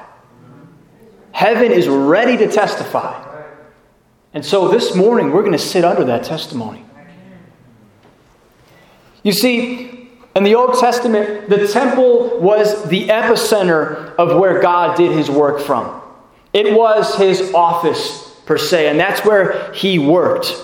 Heaven 1.31 1.71
is 1.71 1.87
ready 1.87 2.37
to 2.37 2.47
testify. 2.47 3.17
And 4.31 4.45
so 4.45 4.67
this 4.67 4.95
morning, 4.95 5.31
we're 5.31 5.41
going 5.41 5.53
to 5.53 5.57
sit 5.57 5.83
under 5.83 6.03
that 6.05 6.23
testimony. 6.23 6.85
You 9.23 9.31
see, 9.31 10.11
in 10.35 10.43
the 10.43 10.53
Old 10.53 10.79
Testament, 10.79 11.49
the 11.49 11.67
temple 11.67 12.39
was 12.39 12.87
the 12.89 13.07
epicenter 13.07 14.15
of 14.17 14.39
where 14.39 14.61
God 14.61 14.97
did 14.97 15.11
his 15.11 15.31
work 15.31 15.61
from. 15.61 15.99
It 16.53 16.77
was 16.77 17.15
his 17.15 17.51
office, 17.55 18.35
per 18.45 18.59
se, 18.59 18.87
and 18.87 18.99
that's 18.99 19.25
where 19.25 19.73
he 19.73 19.97
worked. 19.97 20.55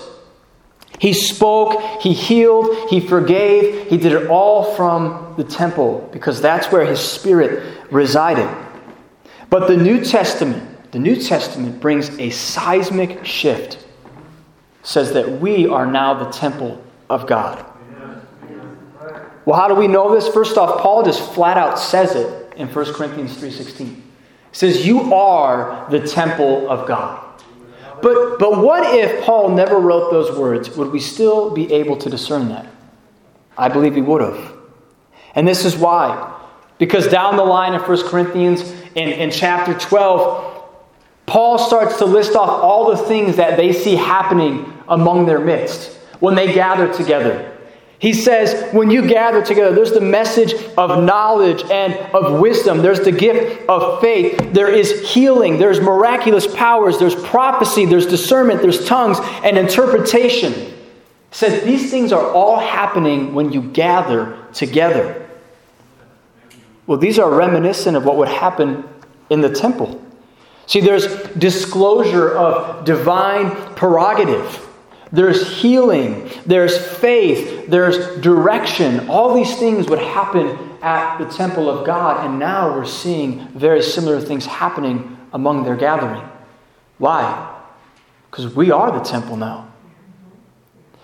He 0.98 1.12
spoke, 1.12 1.80
he 2.00 2.12
healed, 2.12 2.88
he 2.88 3.00
forgave. 3.00 3.88
He 3.88 3.96
did 3.96 4.12
it 4.12 4.28
all 4.28 4.74
from 4.74 5.34
the 5.36 5.44
temple 5.44 6.08
because 6.12 6.40
that's 6.40 6.72
where 6.72 6.84
his 6.84 7.00
spirit 7.00 7.62
resided. 7.90 8.48
But 9.50 9.68
the 9.68 9.76
New 9.76 10.04
Testament, 10.04 10.92
the 10.92 10.98
New 10.98 11.16
Testament 11.16 11.80
brings 11.80 12.10
a 12.18 12.30
seismic 12.30 13.24
shift. 13.24 13.84
says 14.82 15.12
that 15.12 15.40
we 15.40 15.66
are 15.66 15.84
now 15.84 16.14
the 16.14 16.30
temple 16.30 16.82
of 17.10 17.26
God. 17.26 17.62
Well, 19.44 19.58
how 19.58 19.68
do 19.68 19.74
we 19.74 19.86
know 19.86 20.14
this? 20.14 20.28
First 20.28 20.56
off, 20.56 20.80
Paul 20.80 21.02
just 21.02 21.20
flat 21.32 21.58
out 21.58 21.78
says 21.78 22.14
it 22.14 22.54
in 22.56 22.68
1 22.68 22.94
Corinthians 22.94 23.36
3:16. 23.36 23.86
He 23.86 24.02
says, 24.52 24.86
"You 24.86 25.12
are 25.12 25.86
the 25.90 26.00
temple 26.00 26.70
of 26.70 26.86
God." 26.86 27.18
But, 28.02 28.38
but 28.38 28.62
what 28.62 28.94
if 28.94 29.24
Paul 29.24 29.50
never 29.50 29.78
wrote 29.78 30.10
those 30.10 30.36
words? 30.36 30.70
Would 30.76 30.92
we 30.92 31.00
still 31.00 31.50
be 31.50 31.72
able 31.72 31.96
to 31.96 32.10
discern 32.10 32.48
that? 32.48 32.66
I 33.56 33.68
believe 33.68 33.94
he 33.94 34.00
would 34.00 34.22
have. 34.22 34.52
And 35.34 35.46
this 35.46 35.64
is 35.64 35.76
why. 35.76 36.36
Because 36.78 37.08
down 37.08 37.36
the 37.36 37.44
line 37.44 37.74
in 37.74 37.80
1 37.80 38.08
Corinthians, 38.08 38.62
in, 38.94 39.08
in 39.08 39.30
chapter 39.30 39.74
12, 39.74 40.64
Paul 41.26 41.58
starts 41.58 41.98
to 41.98 42.06
list 42.06 42.34
off 42.34 42.48
all 42.48 42.90
the 42.90 42.96
things 42.96 43.36
that 43.36 43.56
they 43.56 43.72
see 43.72 43.96
happening 43.96 44.72
among 44.88 45.26
their 45.26 45.40
midst 45.40 45.92
when 46.20 46.34
they 46.34 46.52
gather 46.54 46.92
together. 46.92 47.47
He 48.00 48.12
says, 48.12 48.72
when 48.72 48.90
you 48.92 49.08
gather 49.08 49.44
together, 49.44 49.74
there's 49.74 49.90
the 49.90 50.00
message 50.00 50.54
of 50.76 51.02
knowledge 51.02 51.64
and 51.68 51.94
of 52.14 52.40
wisdom. 52.40 52.78
There's 52.78 53.00
the 53.00 53.10
gift 53.10 53.68
of 53.68 54.00
faith. 54.00 54.52
There 54.52 54.72
is 54.72 55.10
healing. 55.10 55.58
There's 55.58 55.80
miraculous 55.80 56.46
powers. 56.46 56.98
There's 56.98 57.16
prophecy. 57.16 57.86
There's 57.86 58.06
discernment. 58.06 58.62
There's 58.62 58.86
tongues 58.86 59.18
and 59.42 59.58
interpretation. 59.58 60.52
He 60.52 60.74
says 61.32 61.64
these 61.64 61.90
things 61.90 62.12
are 62.12 62.24
all 62.32 62.60
happening 62.60 63.34
when 63.34 63.52
you 63.52 63.62
gather 63.62 64.38
together. 64.52 65.28
Well, 66.86 66.98
these 66.98 67.18
are 67.18 67.28
reminiscent 67.28 67.96
of 67.96 68.04
what 68.04 68.16
would 68.16 68.28
happen 68.28 68.88
in 69.28 69.40
the 69.40 69.50
temple. 69.50 70.00
See, 70.66 70.80
there's 70.80 71.06
disclosure 71.32 72.30
of 72.36 72.84
divine 72.84 73.50
prerogative. 73.74 74.67
There's 75.10 75.60
healing, 75.60 76.30
there's 76.44 76.76
faith, 76.76 77.66
there's 77.66 78.20
direction. 78.20 79.08
All 79.08 79.34
these 79.34 79.58
things 79.58 79.88
would 79.88 80.00
happen 80.00 80.58
at 80.82 81.18
the 81.18 81.24
temple 81.24 81.70
of 81.70 81.86
God, 81.86 82.26
and 82.26 82.38
now 82.38 82.74
we're 82.74 82.84
seeing 82.84 83.48
very 83.48 83.82
similar 83.82 84.20
things 84.20 84.44
happening 84.44 85.16
among 85.32 85.64
their 85.64 85.76
gathering. 85.76 86.22
Why? 86.98 87.56
Because 88.30 88.54
we 88.54 88.70
are 88.70 88.92
the 88.92 89.04
temple 89.04 89.36
now. 89.36 89.72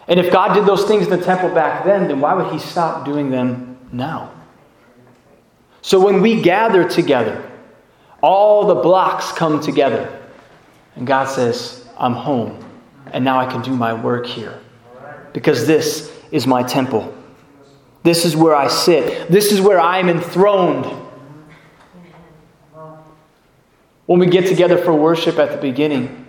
And 0.07 0.21
if 0.21 0.31
God 0.31 0.53
did 0.53 0.67
those 0.67 0.85
things 0.85 1.07
in 1.07 1.11
the 1.19 1.25
temple 1.25 1.49
back 1.49 1.85
then, 1.85 2.09
then 2.09 2.21
why 2.21 2.35
would 2.35 2.53
He 2.53 2.59
stop 2.59 3.07
doing 3.07 3.31
them 3.31 3.79
now? 3.91 4.33
So 5.81 5.99
when 5.99 6.21
we 6.21 6.43
gather 6.43 6.87
together, 6.87 7.51
all 8.21 8.67
the 8.67 8.75
blocks 8.75 9.33
come 9.33 9.61
together, 9.61 10.21
and 10.95 11.07
God 11.07 11.29
says, 11.29 11.87
I'm 11.97 12.13
home 12.13 12.64
and 13.13 13.25
now 13.25 13.39
I 13.39 13.47
can 13.47 13.63
do 13.63 13.75
my 13.75 13.93
work 13.93 14.27
here. 14.27 14.59
Because 15.33 15.67
this 15.67 16.13
is 16.31 16.47
my 16.47 16.63
temple. 16.63 17.15
This 18.03 18.25
is 18.25 18.37
where 18.37 18.55
I 18.55 18.69
sit. 18.69 19.31
This 19.31 19.51
is 19.51 19.61
where 19.61 19.81
I 19.81 19.99
am 19.99 20.09
enthroned. 20.09 20.85
When 24.07 24.19
we 24.19 24.27
get 24.27 24.47
together 24.47 24.77
for 24.77 24.93
worship 24.93 25.39
at 25.39 25.51
the 25.51 25.57
beginning, 25.57 26.27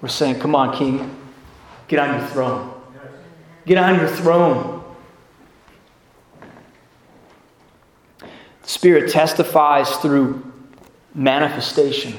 we're 0.00 0.08
saying, 0.08 0.38
Come 0.38 0.54
on, 0.54 0.76
King, 0.76 1.16
get 1.88 1.98
on 1.98 2.18
your 2.18 2.28
throne. 2.28 2.72
Get 3.66 3.78
on 3.78 3.96
your 3.98 4.08
throne. 4.08 4.84
The 8.20 8.68
Spirit 8.68 9.10
testifies 9.10 9.96
through 9.96 10.52
manifestation. 11.14 12.14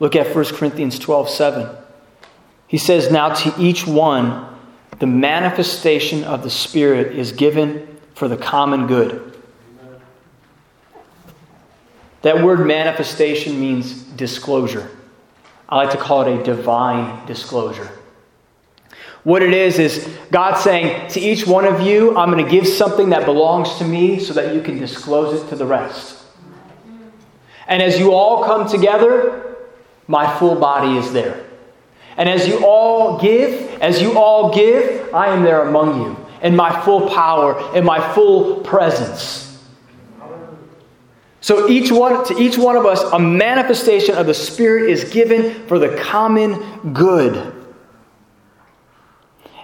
Look 0.00 0.14
at 0.14 0.34
1 0.34 0.44
Corinthians 0.54 0.98
12 0.98 1.28
7. 1.28 1.76
He 2.68 2.78
says, 2.78 3.10
Now 3.10 3.34
to 3.34 3.54
each 3.60 3.86
one, 3.86 4.46
the 4.98 5.06
manifestation 5.06 6.22
of 6.22 6.42
the 6.42 6.50
Spirit 6.50 7.16
is 7.16 7.32
given 7.32 7.98
for 8.14 8.28
the 8.28 8.36
common 8.36 8.86
good. 8.86 9.24
That 12.22 12.44
word 12.44 12.66
manifestation 12.66 13.58
means 13.58 14.02
disclosure. 14.02 14.90
I 15.68 15.76
like 15.76 15.90
to 15.90 15.96
call 15.96 16.22
it 16.22 16.40
a 16.40 16.42
divine 16.42 17.26
disclosure. 17.26 17.90
What 19.24 19.42
it 19.42 19.52
is, 19.52 19.78
is 19.78 20.08
God 20.30 20.56
saying, 20.56 21.10
To 21.10 21.20
each 21.20 21.46
one 21.46 21.64
of 21.64 21.80
you, 21.80 22.16
I'm 22.16 22.30
going 22.30 22.44
to 22.44 22.50
give 22.50 22.66
something 22.66 23.10
that 23.10 23.24
belongs 23.24 23.76
to 23.78 23.84
me 23.84 24.18
so 24.20 24.32
that 24.34 24.54
you 24.54 24.62
can 24.62 24.78
disclose 24.78 25.42
it 25.42 25.48
to 25.48 25.56
the 25.56 25.66
rest. 25.66 26.24
And 27.66 27.82
as 27.82 27.98
you 27.98 28.12
all 28.12 28.44
come 28.44 28.68
together, 28.68 29.56
my 30.06 30.38
full 30.38 30.54
body 30.54 30.96
is 30.96 31.12
there. 31.12 31.47
And 32.18 32.28
as 32.28 32.46
you 32.46 32.66
all 32.66 33.18
give, 33.18 33.80
as 33.80 34.02
you 34.02 34.18
all 34.18 34.52
give, 34.52 35.14
I 35.14 35.28
am 35.28 35.44
there 35.44 35.62
among 35.62 36.02
you 36.02 36.26
in 36.42 36.54
my 36.54 36.78
full 36.82 37.08
power, 37.08 37.74
in 37.74 37.84
my 37.84 38.12
full 38.12 38.60
presence. 38.60 39.44
So 41.40 41.68
each 41.68 41.90
one 41.90 42.26
to 42.26 42.38
each 42.38 42.58
one 42.58 42.76
of 42.76 42.84
us 42.84 43.00
a 43.12 43.18
manifestation 43.18 44.16
of 44.16 44.26
the 44.26 44.34
spirit 44.34 44.90
is 44.90 45.04
given 45.04 45.66
for 45.66 45.78
the 45.78 45.96
common 45.96 46.92
good. 46.92 47.54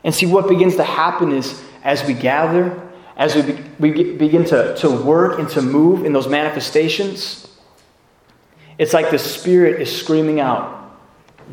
And 0.05 0.15
see 0.15 0.27
what 0.27 0.49
begins 0.49 0.77
to 0.77 0.85
happen 0.85 1.33
is 1.33 1.63
as 1.83 2.05
we 2.07 2.15
gather, 2.15 2.81
as 3.17 3.35
we, 3.35 3.43
be, 3.43 3.63
we 3.79 4.13
begin 4.13 4.45
to, 4.47 4.77
to 4.77 4.91
work 4.91 5.39
and 5.39 5.49
to 5.51 5.63
move 5.63 6.05
in 6.05 6.13
those 6.13 6.29
manifestations, 6.29 7.49
it's 8.79 8.93
like 8.93 9.11
the 9.11 9.19
Spirit 9.19 9.81
is 9.81 9.95
screaming 9.95 10.41
out, 10.41 10.84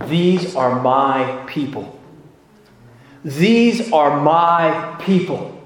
These 0.07 0.55
are 0.55 0.81
my 0.81 1.43
people. 1.47 1.99
These 3.23 3.91
are 3.91 4.19
my 4.19 4.95
people. 4.99 5.57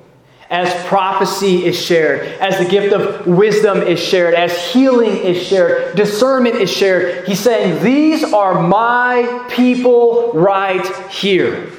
As 0.49 0.71
prophecy 0.85 1.65
is 1.65 1.79
shared, 1.79 2.21
as 2.39 2.59
the 2.59 2.65
gift 2.65 2.93
of 2.93 3.25
wisdom 3.25 3.81
is 3.81 3.99
shared, 3.99 4.35
as 4.35 4.55
healing 4.71 5.17
is 5.17 5.41
shared, 5.41 5.95
discernment 5.95 6.55
is 6.55 6.71
shared, 6.71 7.27
he's 7.27 7.39
saying, 7.39 7.83
These 7.83 8.23
are 8.31 8.61
my 8.61 9.47
people 9.49 10.31
right 10.33 10.85
here. 11.09 11.71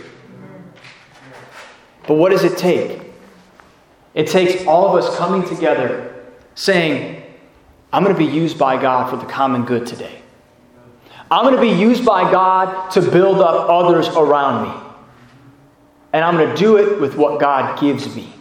But 2.09 2.15
what 2.15 2.31
does 2.31 2.45
it 2.45 2.59
take? 2.59 3.03
It 4.15 4.29
takes 4.29 4.67
all 4.67 4.89
of 4.89 5.05
us 5.05 5.17
coming 5.17 5.47
together 5.47 6.25
saying, 6.55 7.23
I'm 7.93 8.03
going 8.03 8.15
to 8.15 8.19
be 8.19 8.31
used 8.31 8.59
by 8.59 8.81
God 8.81 9.11
for 9.11 9.17
the 9.17 9.27
common 9.27 9.65
good 9.65 9.87
today. 9.87 10.23
I'm 11.31 11.45
going 11.45 11.57
to 11.57 11.61
be 11.61 11.81
used 11.81 12.05
by 12.05 12.31
God 12.31 12.91
to 12.93 13.03
build 13.03 13.41
up 13.41 13.69
others 13.69 14.09
around 14.09 14.69
me. 14.69 14.87
And 16.13 16.25
I'm 16.25 16.37
going 16.37 16.49
to 16.49 16.57
do 16.57 16.77
it 16.77 17.01
with 17.01 17.17
what 17.17 17.41
God 17.41 17.81
gives 17.81 18.15
me. 18.15 18.33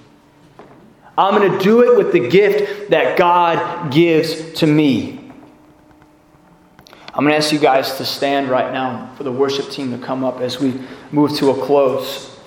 I'm 1.18 1.36
going 1.36 1.52
to 1.52 1.64
do 1.64 1.82
it 1.82 1.98
with 1.98 2.12
the 2.12 2.28
gift 2.28 2.92
that 2.92 3.18
God 3.18 3.92
gives 3.92 4.54
to 4.60 4.68
me. 4.68 5.32
I'm 7.14 7.24
going 7.24 7.32
to 7.32 7.38
ask 7.38 7.54
you 7.54 7.60
guys 7.60 7.96
to 7.98 8.06
stand 8.06 8.50
right 8.50 8.74
now 8.74 9.14
for 9.16 9.24
the 9.24 9.32
worship 9.32 9.72
team 9.72 9.98
to 9.98 10.06
come 10.06 10.26
up 10.26 10.42
as 10.42 10.60
we 10.60 10.80
move 11.12 11.34
to 11.38 11.52
a 11.52 11.66
close. 11.66 12.38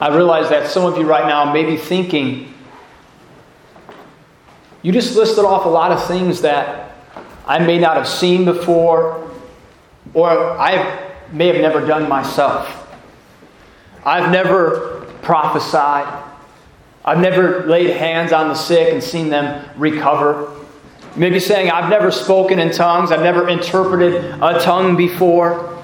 I 0.00 0.14
realize 0.14 0.48
that 0.50 0.70
some 0.70 0.84
of 0.84 0.96
you 0.96 1.04
right 1.04 1.26
now 1.26 1.52
may 1.52 1.64
be 1.64 1.76
thinking, 1.76 2.53
you 4.84 4.92
just 4.92 5.16
listed 5.16 5.46
off 5.46 5.64
a 5.64 5.68
lot 5.68 5.92
of 5.92 6.06
things 6.06 6.42
that 6.42 6.92
I 7.46 7.58
may 7.58 7.78
not 7.78 7.96
have 7.96 8.06
seen 8.06 8.44
before, 8.44 9.30
or 10.12 10.28
I 10.28 11.10
may 11.32 11.46
have 11.46 11.56
never 11.56 11.84
done 11.86 12.06
myself. 12.06 12.86
I've 14.04 14.30
never 14.30 15.06
prophesied. 15.22 16.22
I've 17.02 17.18
never 17.18 17.64
laid 17.66 17.96
hands 17.96 18.34
on 18.34 18.48
the 18.48 18.54
sick 18.54 18.92
and 18.92 19.02
seen 19.02 19.30
them 19.30 19.66
recover. 19.78 20.54
Maybe 21.16 21.40
saying, 21.40 21.70
I've 21.70 21.88
never 21.88 22.10
spoken 22.10 22.58
in 22.58 22.70
tongues, 22.70 23.10
I've 23.10 23.22
never 23.22 23.48
interpreted 23.48 24.22
a 24.42 24.60
tongue 24.60 24.96
before. 24.96 25.82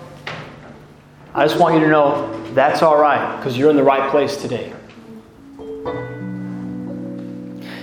I 1.33 1.47
just 1.47 1.59
want 1.59 1.75
you 1.75 1.81
to 1.81 1.89
know 1.89 2.53
that's 2.53 2.83
all 2.83 3.01
right 3.01 3.39
because 3.39 3.57
you're 3.57 3.71
in 3.71 3.77
the 3.77 3.83
right 3.83 4.11
place 4.11 4.37
today. 4.37 4.75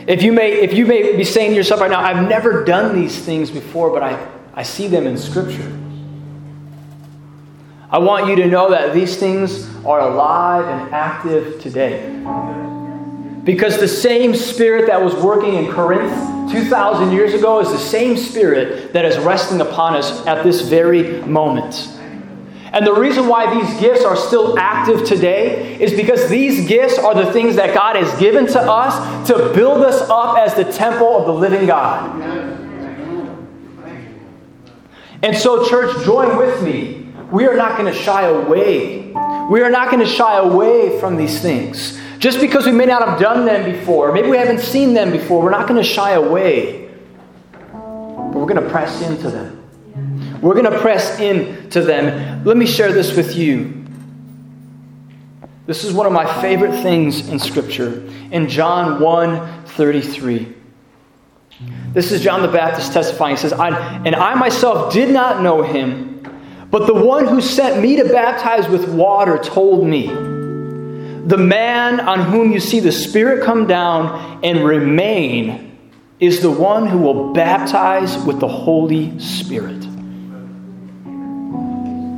If 0.07 0.23
you 0.23 0.31
may, 0.31 0.53
if 0.53 0.73
you 0.73 0.85
may 0.85 1.17
be 1.17 1.25
saying 1.25 1.51
to 1.51 1.55
yourself 1.57 1.81
right 1.81 1.91
now, 1.91 1.99
I've 1.99 2.27
never 2.29 2.63
done 2.63 2.95
these 2.95 3.19
things 3.19 3.51
before, 3.51 3.91
but 3.91 4.01
I, 4.01 4.27
I 4.53 4.63
see 4.63 4.87
them 4.87 5.05
in 5.05 5.17
Scripture. 5.17 5.77
I 7.89 7.99
want 7.99 8.27
you 8.27 8.37
to 8.37 8.47
know 8.47 8.71
that 8.71 8.93
these 8.93 9.17
things 9.17 9.67
are 9.85 9.99
alive 9.99 10.65
and 10.65 10.93
active 10.93 11.61
today. 11.61 12.09
Because 13.43 13.79
the 13.79 13.87
same 13.87 14.33
spirit 14.33 14.87
that 14.87 15.01
was 15.01 15.13
working 15.15 15.55
in 15.55 15.71
Corinth 15.71 16.51
2,000 16.53 17.11
years 17.11 17.33
ago 17.33 17.59
is 17.59 17.69
the 17.69 17.77
same 17.77 18.15
spirit 18.15 18.93
that 18.93 19.03
is 19.03 19.17
resting 19.19 19.59
upon 19.59 19.95
us 19.95 20.25
at 20.25 20.41
this 20.43 20.61
very 20.61 21.21
moment. 21.23 21.96
And 22.73 22.85
the 22.85 22.93
reason 22.93 23.27
why 23.27 23.61
these 23.61 23.79
gifts 23.79 24.03
are 24.03 24.15
still 24.15 24.57
active 24.59 25.05
today 25.05 25.81
is 25.81 25.93
because 25.93 26.29
these 26.29 26.67
gifts 26.67 26.97
are 26.97 27.13
the 27.13 27.31
things 27.31 27.55
that 27.55 27.73
God 27.73 27.95
has 27.95 28.19
given 28.19 28.45
to 28.47 28.59
us 28.59 29.27
to 29.27 29.53
build 29.53 29.83
us 29.83 30.01
up 30.09 30.37
as 30.37 30.53
the 30.53 30.65
temple 30.65 31.17
of 31.17 31.25
the 31.25 31.33
living 31.33 31.65
God. 31.65 32.21
And 35.23 35.35
so, 35.35 35.67
church, 35.67 36.05
join 36.05 36.37
with 36.37 36.61
me. 36.61 37.07
We 37.31 37.45
are 37.45 37.55
not 37.55 37.77
going 37.77 37.91
to 37.91 37.97
shy 37.97 38.23
away. 38.23 39.11
We 39.49 39.61
are 39.61 39.69
not 39.69 39.89
going 39.89 40.05
to 40.05 40.11
shy 40.11 40.37
away 40.37 40.99
from 40.99 41.17
these 41.17 41.41
things. 41.41 41.99
Just 42.19 42.39
because 42.39 42.65
we 42.65 42.71
may 42.71 42.85
not 42.85 43.07
have 43.07 43.19
done 43.19 43.45
them 43.45 43.71
before, 43.71 44.11
maybe 44.11 44.29
we 44.29 44.37
haven't 44.37 44.59
seen 44.59 44.93
them 44.93 45.11
before, 45.11 45.41
we're 45.41 45.51
not 45.51 45.67
going 45.67 45.81
to 45.81 45.87
shy 45.87 46.11
away. 46.11 46.89
But 47.71 48.33
we're 48.33 48.45
going 48.45 48.63
to 48.63 48.69
press 48.69 49.01
into 49.01 49.29
them. 49.29 49.56
We're 50.41 50.53
going 50.53 50.71
to 50.71 50.79
press 50.79 51.19
in 51.19 51.69
to 51.71 51.81
them. 51.81 52.43
Let 52.43 52.57
me 52.57 52.65
share 52.65 52.91
this 52.91 53.15
with 53.15 53.35
you. 53.35 53.85
This 55.65 55.83
is 55.83 55.93
one 55.93 56.05
of 56.05 56.13
my 56.13 56.41
favorite 56.41 56.81
things 56.81 57.27
in 57.27 57.39
Scripture. 57.39 58.07
In 58.31 58.47
John 58.47 59.01
1 59.01 59.65
33. 59.65 60.55
This 61.93 62.11
is 62.11 62.21
John 62.21 62.41
the 62.41 62.47
Baptist 62.47 62.93
testifying. 62.93 63.35
He 63.35 63.41
says, 63.41 63.51
And 63.51 64.15
I 64.15 64.35
myself 64.35 64.93
did 64.93 65.09
not 65.09 65.41
know 65.41 65.63
him, 65.63 66.67
but 66.69 66.85
the 66.85 66.93
one 66.93 67.27
who 67.27 67.41
sent 67.41 67.81
me 67.81 67.95
to 67.95 68.05
baptize 68.05 68.69
with 68.69 68.87
water 68.87 69.37
told 69.37 69.87
me, 69.87 70.07
The 70.07 71.37
man 71.37 71.99
on 71.99 72.21
whom 72.21 72.51
you 72.51 72.59
see 72.59 72.79
the 72.79 72.91
Spirit 72.91 73.43
come 73.43 73.65
down 73.65 74.43
and 74.43 74.63
remain 74.63 75.77
is 76.19 76.41
the 76.41 76.51
one 76.51 76.87
who 76.87 76.99
will 76.99 77.33
baptize 77.33 78.17
with 78.25 78.39
the 78.39 78.47
Holy 78.47 79.17
Spirit. 79.19 79.86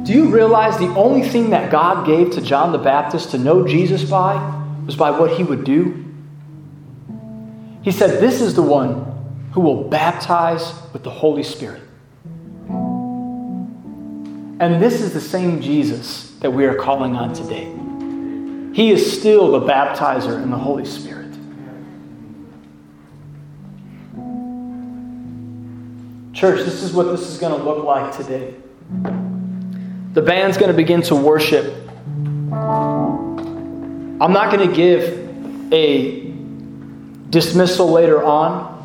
Do 0.09 0.15
you 0.15 0.25
realize 0.25 0.79
the 0.79 0.91
only 0.95 1.21
thing 1.21 1.51
that 1.51 1.69
God 1.69 2.03
gave 2.03 2.31
to 2.31 2.41
John 2.41 2.71
the 2.71 2.79
Baptist 2.79 3.29
to 3.29 3.37
know 3.37 3.67
Jesus 3.67 4.03
by 4.03 4.37
was 4.87 4.95
by 4.95 5.11
what 5.11 5.37
he 5.37 5.43
would 5.43 5.63
do? 5.63 6.03
He 7.83 7.91
said, 7.91 8.19
This 8.19 8.41
is 8.41 8.55
the 8.55 8.63
one 8.63 9.05
who 9.51 9.61
will 9.61 9.83
baptize 9.87 10.73
with 10.93 11.03
the 11.03 11.11
Holy 11.11 11.43
Spirit. 11.43 11.83
And 14.59 14.81
this 14.81 14.99
is 14.99 15.13
the 15.13 15.21
same 15.21 15.61
Jesus 15.61 16.31
that 16.39 16.49
we 16.49 16.65
are 16.65 16.73
calling 16.73 17.15
on 17.15 17.31
today. 17.31 17.71
He 18.73 18.89
is 18.89 19.15
still 19.15 19.51
the 19.51 19.61
baptizer 19.61 20.41
in 20.41 20.49
the 20.49 20.57
Holy 20.57 20.85
Spirit. 20.85 21.31
Church, 26.33 26.65
this 26.65 26.81
is 26.81 26.93
what 26.93 27.11
this 27.11 27.29
is 27.29 27.37
going 27.37 27.55
to 27.55 27.63
look 27.63 27.83
like 27.83 28.17
today. 28.17 28.55
The 30.13 30.21
band's 30.21 30.57
going 30.57 30.71
to 30.71 30.77
begin 30.77 31.01
to 31.03 31.15
worship. 31.15 31.73
I'm 34.21 34.33
not 34.33 34.51
going 34.51 34.67
to 34.67 34.75
give 34.75 35.73
a 35.73 36.33
dismissal 37.29 37.91
later 37.91 38.23
on. 38.23 38.75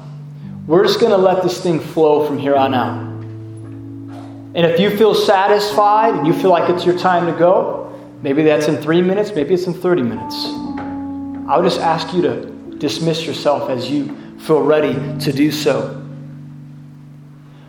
We're 0.66 0.84
just 0.84 1.00
going 1.00 1.12
to 1.12 1.18
let 1.18 1.42
this 1.42 1.62
thing 1.62 1.80
flow 1.80 2.26
from 2.26 2.38
here 2.38 2.54
on 2.54 2.74
out. 2.74 3.14
And 4.54 4.58
if 4.58 4.78
you 4.78 4.96
feel 4.96 5.14
satisfied 5.14 6.14
and 6.14 6.26
you 6.26 6.34
feel 6.34 6.50
like 6.50 6.70
it's 6.70 6.84
your 6.84 6.96
time 6.98 7.26
to 7.26 7.32
go, 7.38 7.92
maybe 8.22 8.42
that's 8.44 8.68
in 8.68 8.76
three 8.76 9.02
minutes, 9.02 9.34
maybe 9.34 9.54
it's 9.54 9.66
in 9.66 9.74
30 9.74 10.02
minutes. 10.02 10.46
I 11.48 11.56
would 11.56 11.64
just 11.64 11.80
ask 11.80 12.14
you 12.14 12.22
to 12.22 12.46
dismiss 12.76 13.26
yourself 13.26 13.70
as 13.70 13.90
you 13.90 14.14
feel 14.38 14.62
ready 14.62 14.94
to 15.20 15.32
do 15.32 15.50
so. 15.50 16.02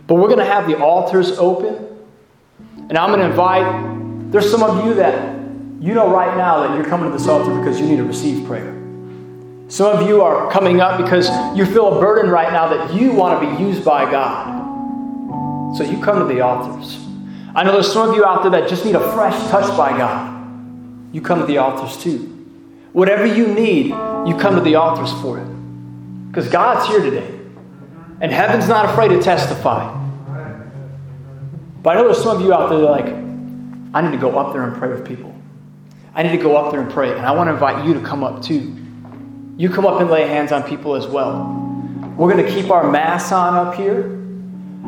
But 0.06 0.14
we're 0.16 0.28
going 0.28 0.38
to 0.38 0.44
have 0.44 0.68
the 0.68 0.78
altars 0.78 1.32
open. 1.32 1.85
And 2.88 2.96
I'm 2.96 3.10
going 3.10 3.20
to 3.20 3.26
invite, 3.26 4.30
there's 4.32 4.50
some 4.50 4.62
of 4.62 4.84
you 4.84 4.94
that 4.94 5.36
you 5.80 5.94
know 5.94 6.10
right 6.10 6.36
now 6.36 6.66
that 6.66 6.76
you're 6.76 6.86
coming 6.86 7.10
to 7.10 7.16
this 7.16 7.28
altar 7.28 7.56
because 7.58 7.80
you 7.80 7.86
need 7.86 7.96
to 7.96 8.04
receive 8.04 8.46
prayer. 8.46 8.72
Some 9.68 9.96
of 9.96 10.08
you 10.08 10.22
are 10.22 10.50
coming 10.52 10.80
up 10.80 11.02
because 11.02 11.28
you 11.56 11.66
feel 11.66 11.98
a 11.98 12.00
burden 12.00 12.30
right 12.30 12.52
now 12.52 12.68
that 12.68 12.94
you 12.94 13.12
want 13.12 13.42
to 13.42 13.56
be 13.56 13.62
used 13.62 13.84
by 13.84 14.08
God. 14.10 15.76
So 15.76 15.82
you 15.82 16.00
come 16.00 16.20
to 16.20 16.32
the 16.32 16.40
altars. 16.40 16.98
I 17.54 17.64
know 17.64 17.72
there's 17.72 17.92
some 17.92 18.10
of 18.10 18.16
you 18.16 18.24
out 18.24 18.42
there 18.42 18.52
that 18.52 18.68
just 18.68 18.84
need 18.84 18.94
a 18.94 19.12
fresh 19.12 19.34
touch 19.50 19.76
by 19.76 19.96
God. 19.96 20.34
You 21.12 21.20
come 21.20 21.40
to 21.40 21.46
the 21.46 21.58
altars 21.58 21.96
too. 21.96 22.18
Whatever 22.92 23.26
you 23.26 23.48
need, 23.48 23.86
you 23.86 24.36
come 24.38 24.54
to 24.54 24.60
the 24.60 24.76
altars 24.76 25.12
for 25.20 25.38
it. 25.38 25.46
Because 26.28 26.48
God's 26.48 26.86
here 26.88 27.00
today. 27.00 27.30
And 28.20 28.30
heaven's 28.30 28.68
not 28.68 28.86
afraid 28.86 29.08
to 29.08 29.22
testify. 29.22 29.95
But 31.86 31.96
I 31.96 32.00
know 32.00 32.06
there's 32.06 32.20
some 32.20 32.36
of 32.38 32.42
you 32.42 32.52
out 32.52 32.68
there 32.68 32.80
that 32.80 32.90
like, 32.90 33.06
I 33.94 34.00
need 34.02 34.10
to 34.10 34.18
go 34.18 34.36
up 34.36 34.52
there 34.52 34.64
and 34.64 34.76
pray 34.76 34.88
with 34.88 35.06
people. 35.06 35.32
I 36.16 36.24
need 36.24 36.32
to 36.32 36.42
go 36.42 36.56
up 36.56 36.72
there 36.72 36.80
and 36.80 36.90
pray. 36.90 37.12
And 37.12 37.24
I 37.24 37.30
want 37.30 37.46
to 37.46 37.52
invite 37.52 37.86
you 37.86 37.94
to 37.94 38.00
come 38.00 38.24
up 38.24 38.42
too. 38.42 38.76
You 39.56 39.70
come 39.70 39.86
up 39.86 40.00
and 40.00 40.10
lay 40.10 40.26
hands 40.26 40.50
on 40.50 40.64
people 40.64 40.96
as 40.96 41.06
well. 41.06 41.46
We're 42.16 42.32
going 42.32 42.44
to 42.44 42.50
keep 42.50 42.72
our 42.72 42.90
masks 42.90 43.30
on 43.30 43.54
up 43.54 43.76
here. 43.76 44.02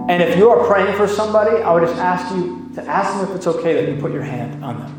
And 0.09 0.21
if 0.21 0.37
you 0.37 0.51
are 0.51 0.67
praying 0.67 0.97
for 0.97 1.07
somebody, 1.07 1.63
I 1.63 1.73
would 1.73 1.87
just 1.87 2.01
ask 2.01 2.35
you 2.35 2.69
to 2.75 2.85
ask 2.85 3.17
them 3.17 3.31
if 3.31 3.37
it's 3.37 3.47
okay 3.47 3.75
that 3.75 3.89
you 3.89 4.01
put 4.01 4.11
your 4.11 4.25
hand 4.25 4.65
on 4.65 4.81
them. 4.81 4.93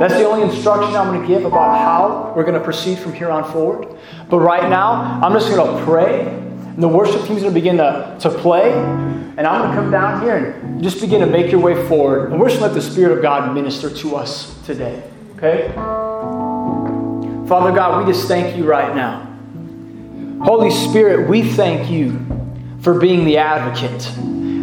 That's 0.00 0.14
the 0.14 0.26
only 0.26 0.42
instruction 0.52 0.96
I'm 0.96 1.14
going 1.14 1.22
to 1.22 1.28
give 1.28 1.44
about 1.44 1.78
how 1.78 2.32
we're 2.34 2.42
going 2.42 2.58
to 2.58 2.64
proceed 2.64 2.98
from 2.98 3.12
here 3.12 3.30
on 3.30 3.44
forward. 3.52 3.96
But 4.28 4.40
right 4.40 4.68
now, 4.68 5.20
I'm 5.22 5.32
just 5.32 5.54
going 5.54 5.78
to 5.78 5.84
pray. 5.84 6.51
And 6.74 6.82
the 6.82 6.88
worship 6.88 7.26
team's 7.26 7.42
going 7.42 7.52
to 7.52 7.60
begin 7.60 7.76
to, 7.76 8.16
to 8.20 8.30
play. 8.30 8.72
And 8.72 9.46
I'm 9.46 9.60
going 9.62 9.70
to 9.70 9.76
come 9.76 9.90
down 9.90 10.22
here 10.22 10.36
and 10.36 10.82
just 10.82 11.02
begin 11.02 11.20
to 11.20 11.26
make 11.26 11.52
your 11.52 11.60
way 11.60 11.86
forward. 11.86 12.30
And 12.30 12.40
we're 12.40 12.48
just 12.48 12.60
going 12.60 12.70
to 12.70 12.74
let 12.74 12.82
the 12.84 12.90
Spirit 12.90 13.16
of 13.16 13.22
God 13.22 13.54
minister 13.54 13.90
to 13.90 14.16
us 14.16 14.58
today. 14.64 15.02
Okay? 15.36 15.70
Father 17.46 17.72
God, 17.72 18.06
we 18.06 18.10
just 18.10 18.26
thank 18.26 18.56
you 18.56 18.64
right 18.64 18.96
now. 18.96 19.28
Holy 20.42 20.70
Spirit, 20.70 21.28
we 21.28 21.42
thank 21.42 21.90
you 21.90 22.18
for 22.80 22.98
being 22.98 23.26
the 23.26 23.36
advocate. 23.36 24.00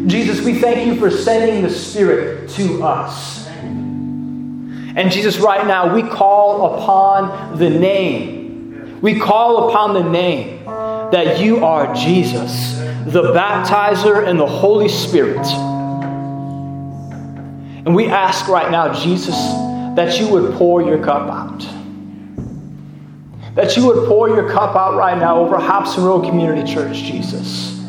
Jesus, 0.09 0.43
we 0.43 0.55
thank 0.55 0.87
you 0.87 0.95
for 0.95 1.11
sending 1.11 1.61
the 1.61 1.69
Spirit 1.69 2.49
to 2.51 2.81
us. 2.81 3.47
And 3.47 5.11
Jesus, 5.11 5.37
right 5.37 5.67
now, 5.67 5.93
we 5.93 6.01
call 6.01 6.75
upon 6.75 7.59
the 7.59 7.69
name. 7.69 8.99
We 8.99 9.19
call 9.19 9.69
upon 9.69 9.93
the 9.93 10.03
name 10.03 10.58
that 11.11 11.39
you 11.39 11.63
are 11.63 11.93
Jesus, 11.95 12.77
the 13.05 13.33
baptizer 13.33 14.27
and 14.27 14.39
the 14.39 14.47
Holy 14.47 14.89
Spirit. 14.89 15.45
And 17.85 17.95
we 17.95 18.07
ask 18.07 18.47
right 18.47 18.69
now, 18.69 18.93
Jesus, 18.93 19.35
that 19.95 20.19
you 20.19 20.27
would 20.29 20.53
pour 20.53 20.81
your 20.81 21.03
cup 21.03 21.29
out. 21.29 21.67
That 23.55 23.75
you 23.75 23.87
would 23.87 24.07
pour 24.07 24.29
your 24.29 24.49
cup 24.51 24.75
out 24.75 24.95
right 24.95 25.17
now 25.17 25.39
over 25.39 25.57
Hobson 25.57 26.03
Road 26.03 26.25
Community 26.25 26.71
Church, 26.71 26.97
Jesus. 26.97 27.79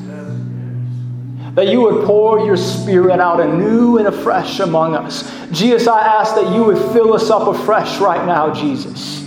That 1.55 1.69
you 1.69 1.83
would 1.83 2.07
pour 2.07 2.47
your 2.47 2.57
spirit 2.57 3.21
out 3.21 3.41
anew 3.41 3.99
and 3.99 4.07
afresh 4.07 4.61
among 4.61 4.95
us. 4.95 5.31
Jesus, 5.51 5.87
I 5.87 6.01
ask 6.01 6.35
that 6.37 6.55
you 6.55 6.65
would 6.65 6.79
fill 6.93 7.13
us 7.13 7.29
up 7.29 7.47
afresh 7.49 7.99
right 7.99 8.25
now, 8.25 8.55
Jesus. 8.55 9.20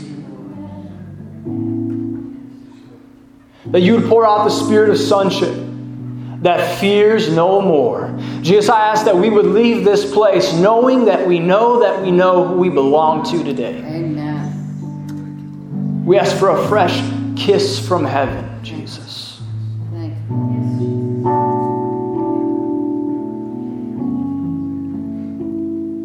That 3.73 3.81
you 3.81 3.95
would 3.95 4.05
pour 4.05 4.23
out 4.25 4.43
the 4.43 4.51
spirit 4.51 4.91
of 4.91 4.99
sonship 4.99 5.51
that 6.43 6.79
fears 6.79 7.33
no 7.33 7.59
more. 7.59 8.15
Jesus, 8.43 8.69
I 8.69 8.87
ask 8.89 9.03
that 9.05 9.17
we 9.17 9.31
would 9.31 9.47
leave 9.47 9.83
this 9.83 10.13
place 10.13 10.53
knowing 10.53 11.05
that 11.05 11.27
we 11.27 11.39
know 11.39 11.79
that 11.79 11.99
we 12.03 12.11
know 12.11 12.45
who 12.45 12.57
we 12.57 12.69
belong 12.69 13.23
to 13.31 13.43
today. 13.43 13.77
Amen. 13.79 14.35
We 16.05 16.19
ask 16.19 16.37
for 16.37 16.49
a 16.49 16.67
fresh 16.67 17.01
kiss 17.35 17.79
from 17.87 18.05
heaven, 18.05 18.63
Jesus. 18.63 19.02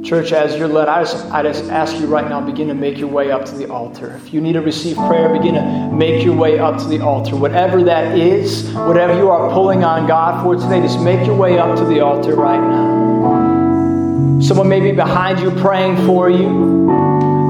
Church, 0.09 0.33
as 0.33 0.57
you're 0.57 0.69
led, 0.69 0.89
I 0.89 1.03
just, 1.03 1.27
I 1.27 1.43
just 1.43 1.65
ask 1.65 2.01
you 2.01 2.07
right 2.07 2.27
now, 2.27 2.41
begin 2.41 2.69
to 2.69 2.75
make 2.75 2.97
your 2.97 3.11
way 3.11 3.31
up 3.31 3.45
to 3.45 3.55
the 3.55 3.71
altar. 3.71 4.19
If 4.25 4.33
you 4.33 4.41
need 4.41 4.55
to 4.55 4.63
receive 4.63 4.97
prayer, 4.97 5.29
begin 5.29 5.53
to 5.53 5.91
make 5.93 6.25
your 6.25 6.35
way 6.35 6.59
up 6.59 6.79
to 6.79 6.85
the 6.87 7.01
altar. 7.01 7.37
Whatever 7.37 7.85
that 7.85 8.17
is, 8.17 8.73
whatever 8.73 9.15
you 9.15 9.29
are 9.29 9.53
pulling 9.53 9.85
on 9.85 10.07
God 10.07 10.43
for 10.43 10.57
today, 10.57 10.81
just 10.81 10.99
make 11.03 11.27
your 11.27 11.37
way 11.37 11.59
up 11.59 11.77
to 11.77 11.85
the 11.85 12.01
altar 12.01 12.35
right 12.35 12.59
now. 12.59 14.41
Someone 14.41 14.71
may 14.71 14.81
be 14.81 14.93
behind 14.93 15.41
you 15.41 15.51
praying 15.51 15.99
for 16.07 16.31
you. 16.31 16.78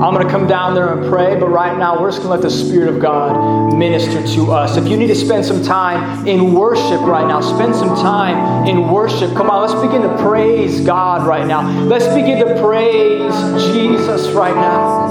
I'm 0.01 0.15
going 0.15 0.25
to 0.25 0.31
come 0.31 0.47
down 0.47 0.77
there 0.77 0.97
and 0.97 1.11
pray, 1.11 1.35
but 1.35 1.49
right 1.49 1.77
now 1.77 2.01
we're 2.01 2.13
just 2.13 2.23
going 2.23 2.41
to 2.41 2.41
let 2.41 2.43
the 2.43 2.57
Spirit 2.57 2.89
of 2.89 3.01
God 3.01 3.77
minister 3.77 4.25
to 4.37 4.53
us. 4.53 4.77
If 4.77 4.87
you 4.87 4.97
need 4.97 5.09
to 5.09 5.15
spend 5.17 5.45
some 5.45 5.61
time 5.61 6.25
in 6.25 6.55
worship 6.55 7.01
right 7.01 7.27
now, 7.27 7.41
spend 7.41 7.75
some 7.75 7.97
time 7.97 8.69
in 8.69 8.93
worship. 8.93 9.35
Come 9.35 9.51
on, 9.51 9.69
let's 9.69 9.75
begin 9.85 10.03
to 10.03 10.17
praise 10.23 10.83
God 10.83 11.27
right 11.27 11.45
now. 11.45 11.69
Let's 11.83 12.07
begin 12.15 12.39
to 12.47 12.63
praise 12.63 13.35
Jesus 13.73 14.29
right 14.29 14.55
now. 14.55 15.09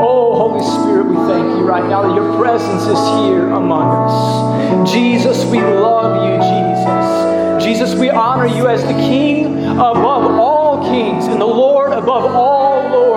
Oh, 0.00 0.36
Holy 0.36 0.64
Spirit, 0.64 1.08
we 1.08 1.16
thank 1.26 1.58
you 1.58 1.66
right 1.66 1.88
now 1.88 2.02
that 2.02 2.14
your 2.14 2.38
presence 2.38 2.82
is 2.82 2.98
here 3.18 3.48
among 3.48 4.08
us. 4.08 4.92
Jesus, 4.92 5.44
we 5.46 5.58
love 5.58 6.22
you, 6.24 6.38
Jesus. 6.38 7.64
Jesus, 7.64 7.98
we 7.98 8.10
honor 8.10 8.46
you 8.46 8.68
as 8.68 8.84
the 8.84 8.92
King 8.92 9.58
above 9.64 10.38
all 10.38 10.88
kings 10.88 11.26
and 11.26 11.40
the 11.40 11.46
Lord 11.46 11.92
above 11.92 12.24
all 12.24 12.67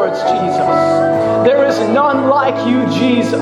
Jesus. 0.09 1.45
There 1.45 1.65
is 1.65 1.77
none 1.93 2.27
like 2.29 2.55
you, 2.67 2.85
Jesus. 2.89 3.41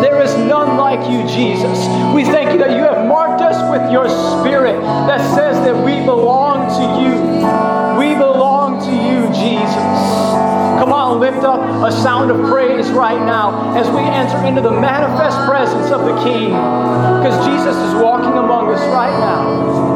There 0.00 0.22
is 0.22 0.36
none 0.36 0.76
like 0.76 1.10
you, 1.10 1.26
Jesus. 1.28 1.78
We 2.14 2.24
thank 2.24 2.52
you 2.52 2.58
that 2.58 2.70
you 2.76 2.82
have 2.82 3.06
marked 3.06 3.40
us 3.42 3.58
with 3.70 3.90
your 3.90 4.08
spirit 4.08 4.80
that 4.80 5.20
says 5.34 5.56
that 5.64 5.76
we 5.84 6.04
belong 6.04 6.68
to 6.78 6.84
you. 7.02 7.14
We 7.98 8.14
belong 8.14 8.80
to 8.80 8.92
you, 8.92 9.26
Jesus. 9.34 10.30
Come 10.80 10.92
on, 10.92 11.20
lift 11.20 11.44
up 11.44 11.60
a 11.60 11.92
sound 11.92 12.30
of 12.30 12.48
praise 12.48 12.90
right 12.90 13.20
now 13.26 13.76
as 13.76 13.88
we 13.90 14.00
enter 14.00 14.46
into 14.46 14.60
the 14.60 14.72
manifest 14.72 15.36
presence 15.48 15.90
of 15.90 16.02
the 16.02 16.16
King. 16.22 16.50
Because 16.50 17.46
Jesus 17.46 17.76
is 17.76 17.94
walking 18.02 18.32
among 18.32 18.72
us 18.72 18.80
right 18.94 19.16
now. 19.20 19.89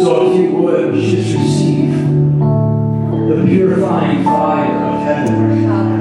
So 0.00 0.30
if 0.30 0.40
you 0.40 0.56
would, 0.58 0.94
just 0.94 1.36
receive 1.36 1.90
the 2.38 3.42
purifying 3.44 4.22
fire 4.22 4.72
of 4.72 5.02
heaven. 5.02 5.97